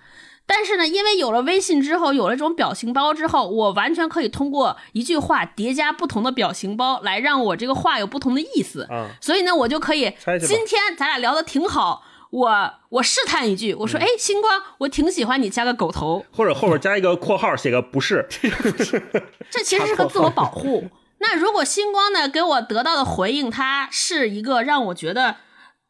[0.53, 8.85] 但是呢，因为有了微信之后，有了这种表情包之后，我完全可以通过一句话叠加不同的表情包，来让我这个话有不同的意思。
[8.91, 10.13] 嗯，所以呢，我就可以
[10.45, 18.27] 今天咱俩聊的挺好，我我试探一句，我说，哎，星光，我挺喜欢你，加个狗头，或者后面加一个括号，写个不是，
[19.51, 20.89] 这其实是个自我保护。
[21.19, 25.37] 那如果星光呢给我得到的回应，它是一个让我觉得，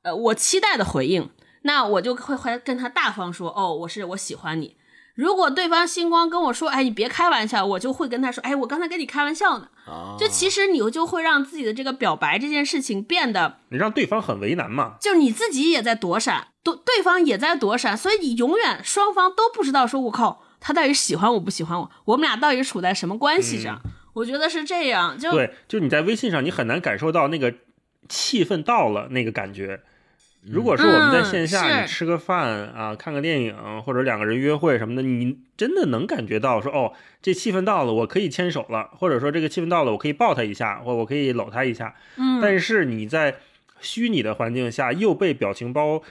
[0.03, 1.31] 呃，我期待的回应。
[1.63, 4.77] 那我就会会跟他大方说，哦，我是我喜欢你。
[5.15, 9.69] 如果对方星光跟我说，哎，你别开玩笑，我就会跟他说，哎，我刚才跟你开玩笑呢。
[10.19, 14.95] 就其实你就会让自己的这个表白这件事情变得，你让对方很为难嘛。
[15.01, 23.83] 就你自己也在躲闪，对对方也在躲闪，所以你永远双方都不知道说，我靠，他到底喜欢我不喜欢我，我们俩到底处在什么关系上？
[24.15, 25.19] 我觉得是这样。
[25.19, 27.53] 就对，就你在微信上，你很难感受到那个
[28.09, 29.83] 气氛到了那个感觉。
[30.43, 41.95] 如果说我们在线下，你吃个饭啊，看个电影，或者两个人约会什么的，你真的能感觉到说，哦，这气氛到了，我可以牵手了，或者说这个气氛到了，我可以抱他一下，或我可以搂他一下。
[42.16, 42.41] 嗯。
[42.41, 43.36] 但是你在
[43.80, 46.03] 虚拟的环境下，又被表情包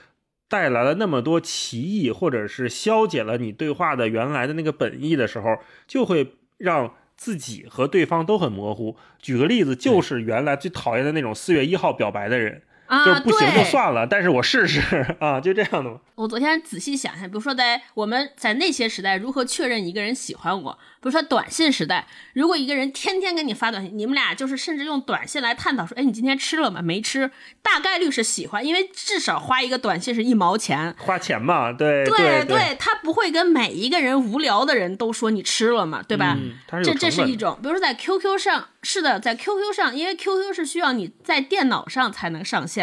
[0.48, 5.58] 带来了那么多歧义，或者是消解了你对话的原来的那个本意的时候，
[5.88, 8.96] 就会让自己和对方都很模糊。
[9.20, 12.62] 举个例子，就是原来最讨厌的那种四月一号表白的人。
[13.06, 16.00] 就不行就算了，但是我试试啊，就这样的。
[16.16, 20.78] 我昨天仔细想想，比如说在我们在那些时代，如何确认一个人喜欢我？
[21.02, 26.82] 比如说短信时代，如果一个人天天给你发短信，你们俩就是甚至用短信来探讨说，哎，你今天吃了吗？
[26.82, 27.32] 没吃，
[27.62, 36.38] 大概率是喜欢，因为至少花一个短信是一毛钱，花钱嘛，对对对，他不会跟每一个人无聊的人都说你吃了嘛，对吧？
[36.84, 42.79] 这这是一种，比如说在 QQ 上，是的，在 QQ 上，因为 QQ 是需要你在电脑上才能上线。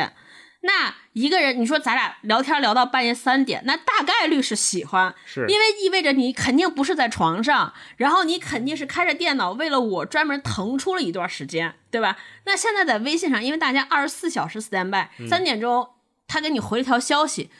[0.63, 5.47] 那一个人，你说咱俩聊天聊到半夜三点，那大概率是喜欢，是。
[5.49, 12.17] 因为意味着你肯定不是在床上，然后你肯定是开着电脑，为了我专门腾出了一段时间，对吧？
[12.47, 15.89] 那现在在微信上，因为大家二十四小时 stand by，三点钟
[16.27, 17.51] 他给你回了条消息，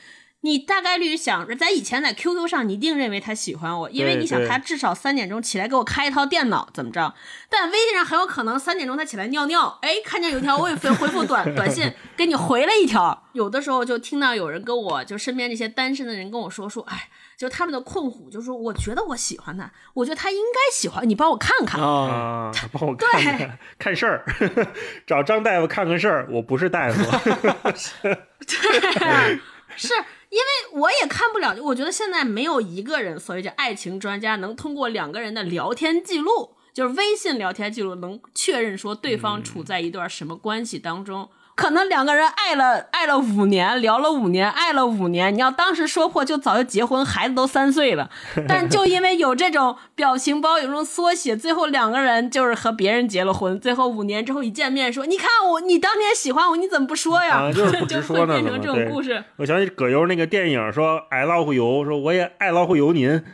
[0.41, 7.13] 你大概率想在以前在 QQ 上，你一定认为他喜欢我，因为你想他至少三点钟起来给我开一套电脑，怎么着？
[7.49, 13.23] 但微信上很有可能三点钟他起来尿尿，哎，看见有条未回回复短 短信，给你回了一条。
[13.33, 21.81] 有的时候就听到有人跟我就身边这些单身的人跟我说说，哎，就他们的困惑，就是我觉得我喜欢他，我觉得他应该喜欢你，帮我看看。
[21.81, 24.23] 啊，啊，帮我看看看事儿，
[25.05, 26.27] 找张大夫看看事儿。
[26.31, 27.03] 我不是大夫，
[28.45, 29.39] 对，
[29.75, 29.93] 是
[30.29, 41.29] 因为我也看不了，我觉得现在没有一个人所谓叫爱情专家能通过两个人的聊天记录，就是微信聊天记录，能确认说对方处在一段什么关系当中。
[41.57, 45.33] 可能两个人爱了爱了五年，聊了五年，爱了五年。
[45.33, 48.07] 你要当时说破，就早就结婚，孩子都三岁了。
[48.47, 53.59] 但就因为有这种表情包，有这种缩写，最后两个人就是和别人结了婚。
[53.59, 59.23] 最后五年之后一见面，说：“你看我，你当年喜欢我，你怎么不说呀？”啊 就是不直说呢会变成这怎么对种故事。
[59.37, 63.09] 我想起葛优那个电影说爱老虎油，说我也爱老虎油您。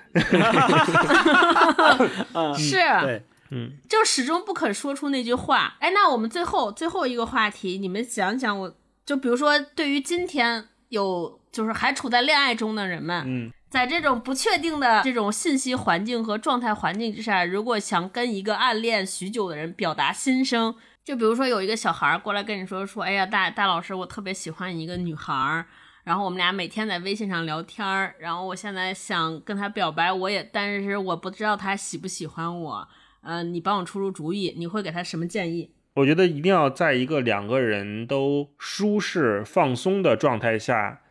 [2.58, 3.22] 是，对，
[3.54, 5.76] 嗯，就始终不肯说出那句话。
[5.80, 8.76] 哎，那我们最后最后一个话题，你们讲讲我，
[9.06, 20.74] 就比如说，对于今天有就是还处在恋爱中的人们，嗯，在这种不确定的这种信息环境和状态环境之下，如果想跟一个暗恋许久的人表达心声，
[21.04, 25.66] 就比如说有一个小孩儿过来跟你说说，哎呀，大大老师，我特别喜欢一个女孩儿。
[26.04, 32.88] 然后我们俩每天在微信上聊天儿，然后我现在想跟他表白，我也，但是我不知道他喜不喜欢我，
[33.24, 35.72] 嗯、你帮我出出主意，你会给他什么建议？
[35.96, 41.02] 我觉得一定要在一个两个人都舒适放松的状态下，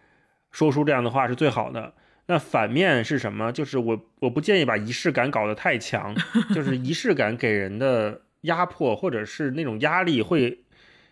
[0.50, 1.94] 说出这样的话是最好的。
[2.26, 3.52] 那反面是什么？
[3.52, 6.14] 就是我我不建议把仪式感搞得太强，
[6.54, 10.64] 就是仪式感给人的压迫或者是那种压力会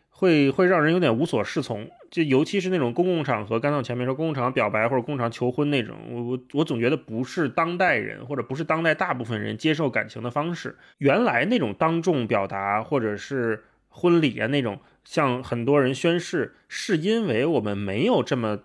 [0.09, 1.89] 会会让人有点无所适从。
[2.11, 10.77] 就尤其是那种公共场合，刚才我前面说公共场合表白或者公共场合求婚那种，我我我总觉得不是当代人或者不是当代大部分人接受感情的方式。
[10.99, 18.59] 原来那种当众表达或者是婚礼啊那种，向很多人宣誓，是因为我们没有这么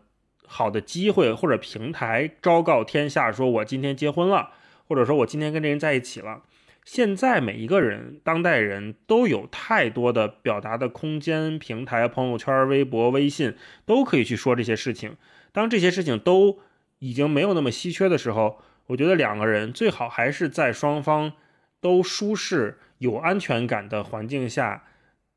[0.48, 4.50] 好的机会或者平台昭告天下，说我今天结婚了，
[4.88, 6.42] 或者说我今天跟这人在一起了。
[6.86, 13.56] 现在每一个人，当代人都有太多的表达的空间、平台、朋友圈、微博、微信，
[13.86, 15.18] 都可以去说这些事情。
[15.52, 16.60] 当这些事情都
[17.00, 21.34] 已经没有那么稀缺的时候，我觉得两个人最好还是在双方
[21.82, 24.84] 都舒适、有安全感的环境下，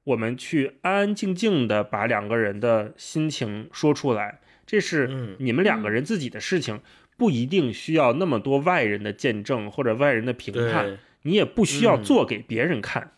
[0.04, 4.40] 我们去安安静静的把两个人的心情说出来。
[4.66, 6.82] 这是嗯你们两个人自己的事情，
[7.16, 10.98] 不一定需要那么多外人的见证或者外人的评判。
[11.22, 13.12] 对你也不需要嗯做给别人看，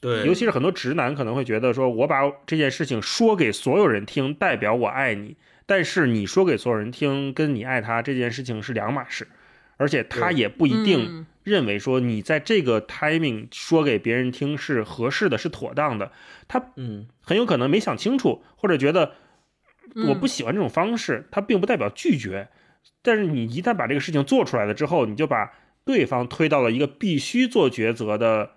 [0.00, 5.36] 对，尤其是很多直男可能会觉得说，我把这件事情说给所有人听，代表我爱你，
[5.66, 9.28] 但是你说给所有人听，跟你爱他这件事情是两码事，
[9.76, 11.26] 而且他也不一定嗯。
[11.44, 16.10] 认为说你在这个 timing 说给别人听是合适的，是妥当的，
[16.48, 17.06] 他嗯。
[17.20, 19.12] 很有可能没想清楚，或者觉得
[19.94, 22.48] 嗯我不喜欢这种方式，他并不代表拒绝。
[23.02, 25.52] 但是你一旦把这个事情做出来了之后，你就把
[25.84, 28.52] 对方推到了一个必须做抉择的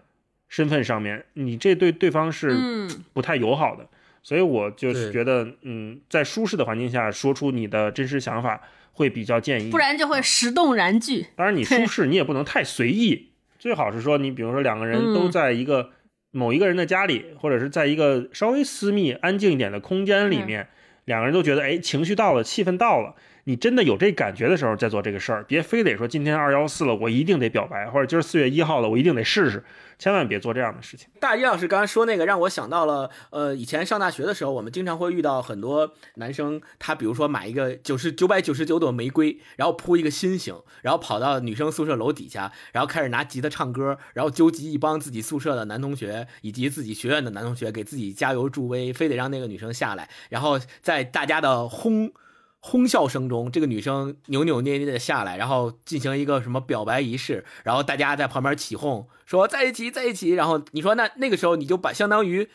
[0.48, 3.88] 身份上面，你这对对方是嗯不太友好的。
[4.24, 8.62] 所以我就是觉得，嗯，在舒适的环境下说出你的真实想法
[8.92, 9.70] 会比较建议。
[9.72, 11.28] 不然就会石动燃具。
[11.38, 15.92] 当然，你舒适你也不能太随意，最好是说你比如说两个人都嗯在一个
[16.32, 20.68] 某一个人的家里，或者是在一个稍微私密、安静一点的空间里面，
[21.06, 23.16] 两个人都觉得哎情绪到了，气氛到了。
[23.48, 29.64] 你真的有这感觉的时候再做这个事儿，别非得说今天二幺四了，我一定得表白，或者今儿四月一号了，我一定得试试，
[29.98, 31.08] 千万别做这样的事情。
[31.18, 52.12] 大一老师刚才说那个，让我想到了，呃，以前上大学的时候，我们经常会遇到很多男生，他比如说买一个九十九百九十九朵玫瑰，然后铺一个心形，然后跑到女生宿舍楼底下，然后开始拿吉他唱歌，然后纠集一帮自己宿舍的男同学以及自己学院的男同学，给自己加油助威，非得让那个女生下来，然后在大家的轰。
[52.60, 60.32] 哄笑声中，这个女生扭扭捏捏的下来，然后进行一个什么表白仪式，然后大家在旁边起哄，说在一起，在一起。
[60.32, 62.50] 然后你说那那个时候你就把相当于，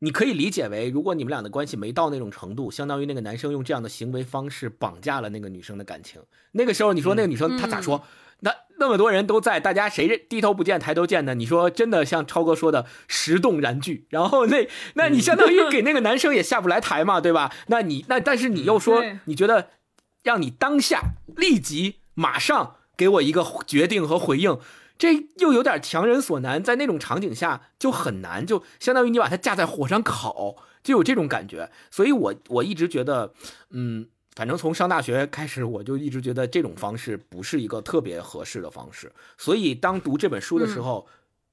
[0.00, 6.22] 你可以理解为，如果你们俩的关系没到那种程度，相当于那个男生用这样的行为方式绑架了那个女生的感情。
[6.52, 8.04] 那个时候你说那个女生她咋说？
[8.44, 11.34] 那那么多人都在，大家谁低头不见抬头见的？
[11.34, 17.52] 你说真的像超哥说的石动燃具，然后那那你相当于给那个男生也下不来台嘛，对吧？
[17.68, 19.68] 那你那但是你又说你觉得
[20.22, 24.58] 让你当下立即马上给我一个决定和回应，
[24.98, 31.70] 这又有点强人所难，在那种场景下就很难，就相当于你把它架在火上烤，就有这种感觉。
[31.90, 33.32] 所以我我一直觉得，
[33.70, 39.12] 嗯，反正从上大学开始，我就一直觉得这种方式不是一个特别合适的方式。
[39.36, 41.06] 所以当读这本书的时候，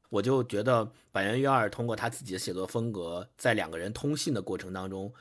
[0.09, 5.13] 我就觉得板垣瑞二通过他自己的写作风格，在两个人通信的过程当中，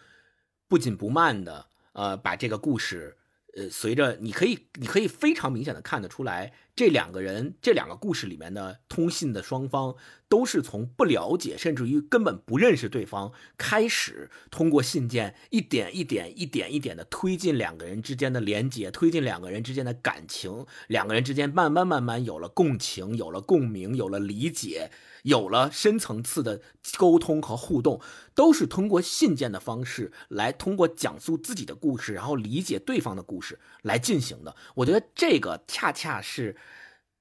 [0.68, 3.16] 不紧不慢的，呃，把这个故事，
[3.56, 6.52] 呃，随着你可以，你可以非常明显的看得出来。
[6.76, 9.96] 这两个人，这两个故事里面的通信的双方，
[10.28, 24.90] 都是从不了解，甚至于根本不认识对方，开始通过信件一点一点、一点一点的推进两个人之间的连接，推进两个人之间的感情，两个人之间慢慢慢慢有了共情，有了共鸣，有了理解。
[25.22, 26.60] 有了深层次的
[26.96, 28.00] 沟通和互动，
[28.34, 34.54] 都是通过信件的方式来通过讲述自己的故事，然后理解对方的故事来进行的。
[34.74, 36.56] 我觉得这个恰恰是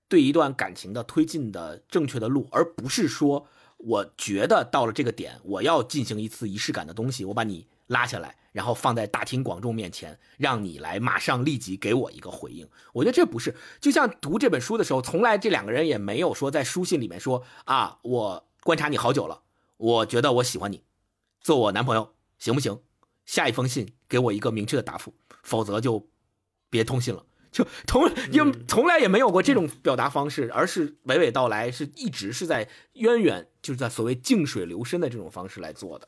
[0.07, 7.67] 对一段感情的推进的正确的路，而不是说我觉得到了这个点，我要进行一次仪式感的东西，我把你。
[7.87, 12.67] 拉下来，然后放在大庭广众面前，让你来马上立即给我一个回应。
[12.93, 19.41] 我觉得这不是，就像读这本书的时候，从来这两个人也没有说在书信里面说啊，我观察你好久了，
[19.77, 20.83] 我觉得我喜欢你，
[21.41, 22.79] 做我男朋友行不行？
[23.25, 25.13] 下一封信给我一个明确的答复，
[25.43, 26.07] 否则就
[26.69, 27.25] 别通信了。
[27.49, 36.07] 就从也从来也没有过这种表达方式，而是娓娓道来，是一直是在渊源，就是在所谓静水流深的这种方式来做的。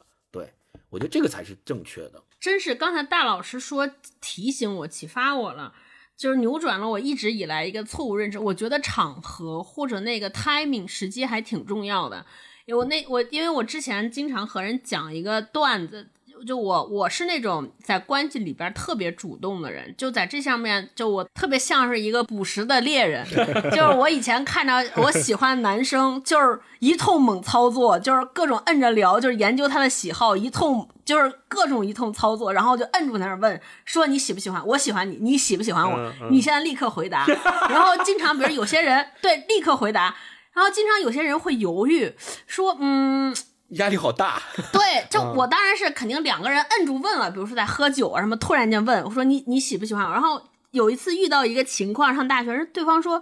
[0.90, 2.24] 我觉得这个才是正确的。
[2.40, 3.90] 真是刚才大老师说
[4.22, 5.74] 提醒我、启发我了，
[6.18, 8.40] 就是扭转了我一直以来一个错误认知。
[8.40, 12.26] 我觉得场合或者那个 timing 时机还挺重要的。
[12.68, 16.10] 我那我因为我之前经常和人讲一个段子。
[16.46, 23.26] 就我我是那种在关系里边特别主动的人，就在这上面，就我特别像是一个捕食的猎人。
[23.72, 34.66] 就是我以前看着我喜欢男生，就是一通猛操作，就是各种摁着聊，就是研究他的喜好，一通就是各种一通操作，然后就摁住那儿问说你喜不喜欢？
[34.68, 36.14] 我喜欢你，你喜不喜欢我？
[36.32, 37.26] 你现在立刻回答。
[37.70, 40.16] 然后经常比如有些人对立刻回答，
[40.54, 42.14] 然后经常有些人会犹豫
[42.48, 43.36] 说嗯。
[43.72, 44.42] 压力好大，
[44.74, 50.04] 对，就我当然是肯定两个人摁住问了，比如说在喝酒啊什么，突然间问我说你你喜不喜欢？
[50.12, 50.42] 然后
[50.72, 53.22] 有一次遇到一个情况，上大学，对方说，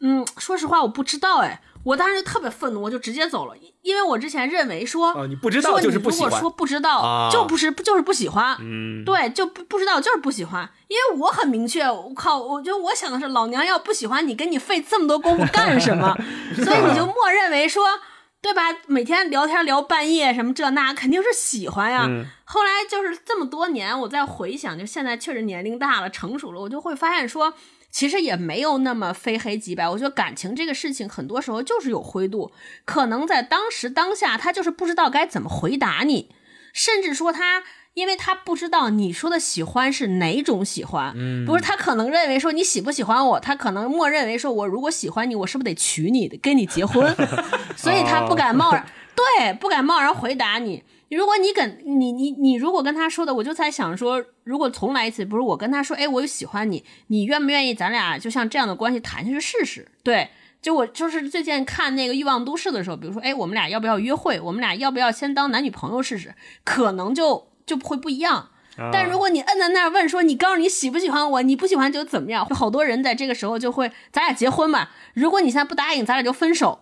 [0.00, 16.16] 嗯，说实话我不知道，哎，我当时就特别愤怒，我就直接走了，因为我之前认为说，你不知道就是不喜欢，如果说不知道就不是就是不喜欢，嗯，对，就不不知道就是不喜欢，因为我很明确，我靠，我觉得我想的是老娘要不喜欢你，跟你费这么多功夫干什么？
[16.56, 17.84] 所以你就默认为说。
[18.46, 18.62] 对吧？
[18.86, 22.08] 每天聊天聊半夜什么这那，肯定是喜欢呀。
[22.44, 27.54] 后来就是这么多年，我再回想，就现在确实年龄大了，成熟了，我就会发现说，
[27.90, 29.88] 其实也没有那么非黑即白。
[29.88, 32.52] 我觉得感情这个事情，很多时候就是有灰度，
[32.84, 36.30] 可能在当时当下，他就是不知道该怎么回答你，
[36.72, 37.64] 甚至说他。
[37.96, 47.10] 因为他不知道你说的喜欢是哪种喜欢，嗯，不是他可能认为说你喜不喜欢我，他可能默认为说我如果喜欢你，我是不是得娶你，跟你结婚，
[47.74, 50.84] 所以他不敢贸然对，不敢贸然回答你。
[51.08, 59.88] 如果你跟你你你如果跟他说的，我就在想说，如果重来一次，不是我跟他说，哎，我喜欢你，你愿不愿意咱俩就像这样的关系谈下去试试？
[60.02, 60.28] 对，
[60.60, 64.38] 就我就是最近看那个欲望都市的时候，比如说，哎，我们俩要不要约会？
[64.38, 66.34] 我们俩要不要先当男女朋友试试？
[66.62, 67.48] 可能就。
[67.66, 68.48] 就会不一样，
[68.92, 72.46] 但如果你摁在那儿问说你告诉你喜不喜欢我，你不喜欢就怎么样？
[72.46, 74.92] 好多人在这个时候就会咱俩结婚吧。
[75.14, 76.80] 如果你现在不答应，咱俩就分手。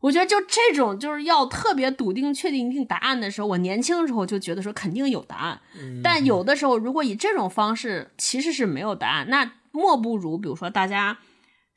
[0.00, 5.60] 我觉得就这种就是要特别笃定、确定一定答案的时候，我年轻的时候就觉得说肯定有答案。
[6.02, 11.18] 但有的时候，如果以这种方式其实是没有答案，那莫不如比如说大家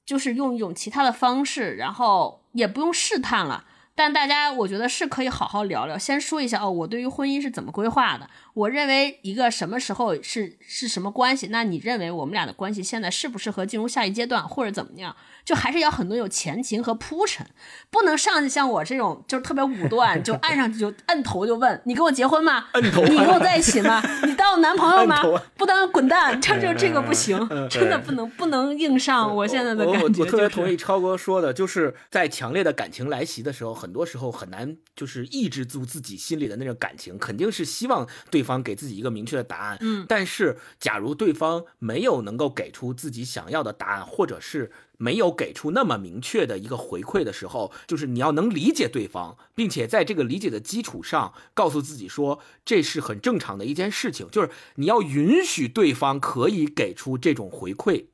[0.05, 3.65] 就是用一种其他的方式，然后也不用试探了。
[3.97, 5.97] 但大家，我觉得是可以好好聊聊。
[5.97, 8.29] 先说一下哦，我对于婚姻是怎么规划的。
[8.55, 11.47] 我认为一个什么时候是是什么关系？
[11.51, 15.13] 那你认为我们俩的关系现在适不适合进入下一阶段，或者怎么样？
[15.43, 17.45] 就还是要很多有前情和铺陈，
[17.91, 22.65] 不能上去像我这种就是特别武断，就按上去就摁头就问你跟我结婚吗？
[22.71, 24.01] 摁头，你跟我在一起吗？
[24.25, 25.21] 你当我男朋友吗？
[25.57, 26.39] 不当滚蛋！
[26.41, 27.37] 这就这个不行，
[27.69, 29.35] 真的不能不能硬上。
[29.35, 39.77] 我现在的感觉，我特别同意超哥说的，就是在强烈的感情来袭的时候，很多时候很难就是抑制住自己心里的那种感情，肯定是希望对方给自己一个明确的答案。
[39.81, 58.05] 嗯，但是假如对方没有能够给出自己想要的答案，或者是没有给出那么明确的一个回馈的时候，就是你要能理解对方，并且在这个理解的基础上，告诉自己说这是很正常的一件事情，就是你要允许对方可以给出这种回馈，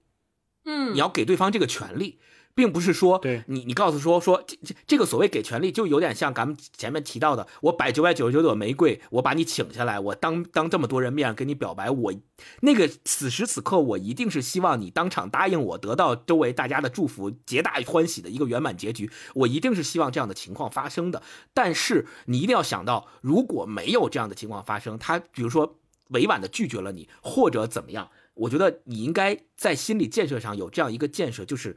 [0.65, 2.19] 嗯，你要给对方这个权利。
[2.61, 12.13] 并不是说对你你告诉说说这这这个所谓给权利，就有点像咱们前面提到的，我摆九百九十九朵玫瑰，我把你请下来，我当当这么多人面跟你表白，我
[12.59, 21.23] 那个此时此刻，我一定是希望你当场答应我，得到周围大家的祝福，皆大欢喜的一个圆满结局，我一定是希望这样的情况发生的。
[21.55, 25.79] 但是你一定要想到，如果没有这样的情况发生，他比如说
[26.09, 31.75] 委婉的拒绝了你，或者怎么样，我觉得你应该在心理建设上有这样一个建设，就是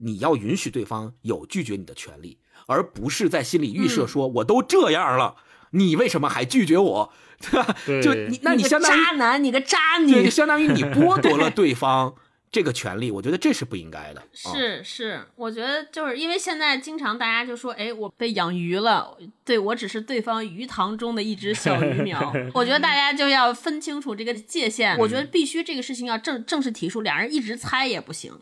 [0.00, 5.36] 你要允许对方有拒绝你的权利，而不是在心里预设说、我都这样了，
[5.70, 7.12] 你为什么还拒绝我？
[7.40, 7.76] 对吧？
[8.02, 10.30] 就你，那你相当于渣男，你个渣对，就女。
[10.30, 12.14] 相当于你 剥夺了对方
[12.52, 14.20] 这个权利，我觉得这是不应该的。
[14.20, 22.30] 啊是是，我觉得就是因为现在经常大家就说，哎，我被养鱼了，对我只是对方鱼塘中的一只小鱼苗。
[22.52, 24.98] 我觉得大家就要分清楚这个界限。
[24.98, 28.38] 我觉得必须这个事情要正正式提出，两人一直猜也不行。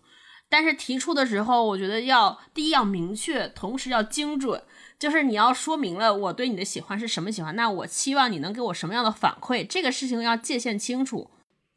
[0.49, 4.63] 但是提出的时候，我觉得要第一要明确，同时要精准，
[4.99, 11.31] 就是你要说明了我对你的喜欢是什么喜欢，那我期望你能给我什么样的反馈，这个事情要界限清楚。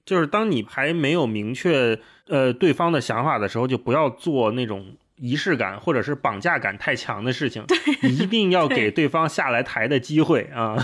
[0.03, 7.63] 就是当你还没有明确呃对方的想法的时候，就不要做那种仪式感或者是绑架感太强的事情，
[8.01, 10.75] 你一定要 给对方下来台的机会啊。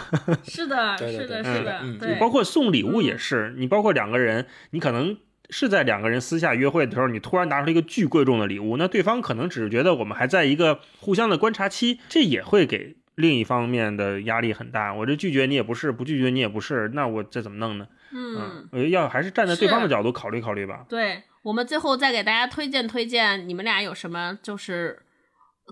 [0.43, 5.17] 是的，是的，是的，嗯对，包括送礼物也是，你包括两个人，你可能
[5.49, 14.93] 是在两个人私下约会的时候，你突然拿出一个巨贵重的礼物，那对方可能只是觉得我们还在一个互相的观察期，这也会给另一方面的压力很大。
[14.93, 17.87] 我这拒绝你也不是，不拒绝你也不是，那我这怎么弄呢？
[18.11, 18.67] 嗯。
[18.71, 20.85] 我觉得要还是站在对方的角度考虑考虑吧。
[20.89, 24.99] 对我们最后再给大家推荐推荐，你们俩有什么就是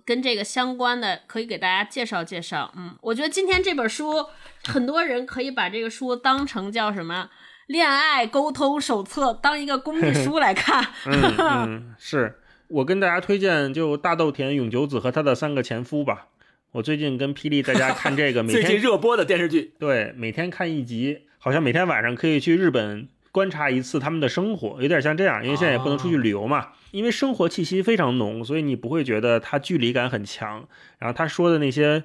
[0.05, 2.71] 跟这个相关的，可以给大家介绍介绍。
[2.77, 4.25] 嗯，我觉得今天这本书，
[4.63, 7.29] 很多人可以把这个书当成叫什么
[7.67, 10.85] 恋爱沟通手册，当一个工具书来看。
[11.05, 16.27] 嗯嗯，是我跟大家推荐就大豆田永久子和她的三个前夫吧。
[16.73, 26.67] 我最近跟霹雳在家看这个，每 最近天热播的电视剧，对每天看一集，好像每天晚上可以去日本观察一次他们的生活，有点像这样，因为现在也不能出去旅游嘛。
[26.91, 30.67] 因为生活气息非常浓，所以你不会觉得他距离感很强。
[30.99, 32.03] 然后他说的那些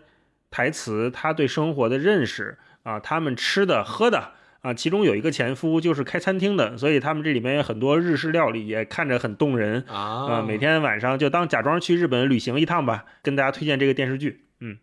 [0.51, 10.27] 台词，他对生活的认识啊，他们吃的喝的啊，其中有一个前夫就是开餐厅的，所以他们这里面有很多日式料理，也看着很动人啊。
[10.27, 14.45] 啊每天晚上就当假装去日本旅行一趟吧，跟大家推荐这个电视剧。
[14.61, 14.77] 嗯，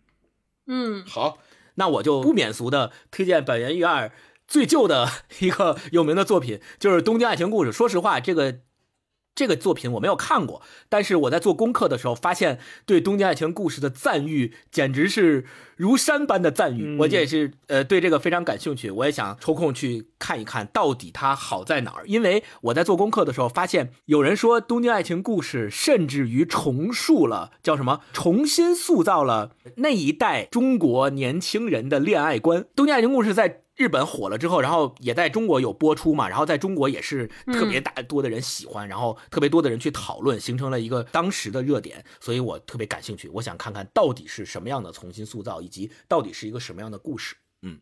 [0.66, 1.38] 嗯，好，
[1.76, 4.12] 那我就不免俗的推荐本源裕二
[4.48, 5.08] 最旧的
[5.40, 7.72] 一个有名的作品，就是《东京爱情故事》。
[7.74, 8.60] 说实话，这个
[9.38, 15.46] 这个作品我没有看过，但是我在做功课的时候发现，对《东京爱情故事》的赞誉简直是
[15.76, 16.86] 如山般的赞誉。
[16.86, 22.04] 嗯我也是呃对这个非常感兴趣，我也想抽空去看一看到底它好在哪儿。
[22.08, 32.64] 因为我在做功课的时候发现，有人说《东京爱情故事》甚至于重塑了叫什么，重新塑造了那一代中国年轻人的恋爱观。
[32.76, 47.36] 《东京爱情故事》在日本火了之后，然后也在中国有播出嘛，然后在中国也是特别大多的人喜欢，然后特别多的人去讨论，形成了一个当时的热点，所以我特别感兴趣，我想看看到底是什么样的重新塑造，以及到底是一个什么样的故事。
[47.62, 47.80] 嗯，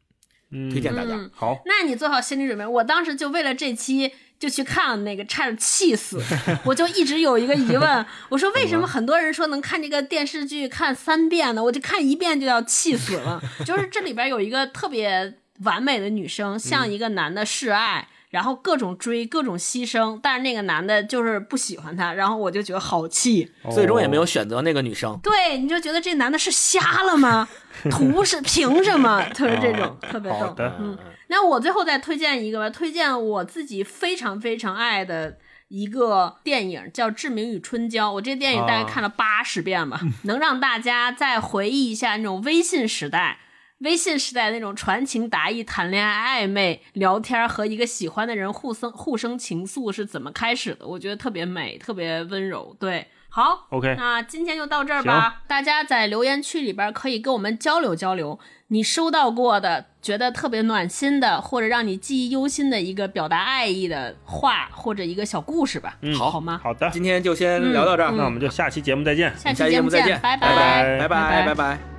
[0.51, 1.15] 嗯推荐大家。
[1.15, 2.67] 嗯好，那你做好心理准备。
[2.67, 6.21] 我当时就为了这期就去看了那个，差点气死。
[6.65, 11.63] 我就一直有一个疑问，我说为什么很多人说能看这个电视剧看三遍呢？
[11.63, 13.41] 我就看一遍就要气死了。
[13.65, 18.07] 就是这里边有一个特别完美的女生，向一个男的示爱。
[18.31, 23.49] 然后各种追，各种牺牲，但是那个男的就是不喜欢她，然后我就觉得好气。
[23.71, 24.25] 最终也没有。
[24.25, 25.17] 选择那个女生。
[25.23, 27.47] 对，你就觉得这男的是瞎了吗？
[27.89, 29.23] 图是凭什么？
[29.33, 30.53] 就是这种特别逗。
[30.53, 35.37] 的，嗯，那我最后再推荐一个吧，推荐我自己非常非常爱的
[35.69, 38.09] 一个电影，叫《志明与春娇》。
[38.13, 43.37] 我这电影大概看了八十遍吧，能让大家再回忆一下那种微信时代。
[43.79, 50.87] 微信时代那种传情达意、谈恋爱、暧昧、聊天和一个喜欢的人互生互生情愫是怎么开始的？
[50.87, 52.75] 我觉得特别美，特别温柔。
[52.79, 55.43] 对，好 OK 那今天就到这儿吧。
[55.47, 58.39] 大家在留言区里边可以跟我们交流交流，
[58.69, 65.97] 你收到过的觉得特别暖心的，或者让你记忆犹新的一个表达爱意的话，或者一个小故事吧。
[66.01, 66.61] 嗯，好好吗？
[66.63, 69.37] 好的，今天就先聊到这儿，嗯那我们就下期节目再见。
[69.37, 71.94] 下期节目再见拜拜拜拜拜拜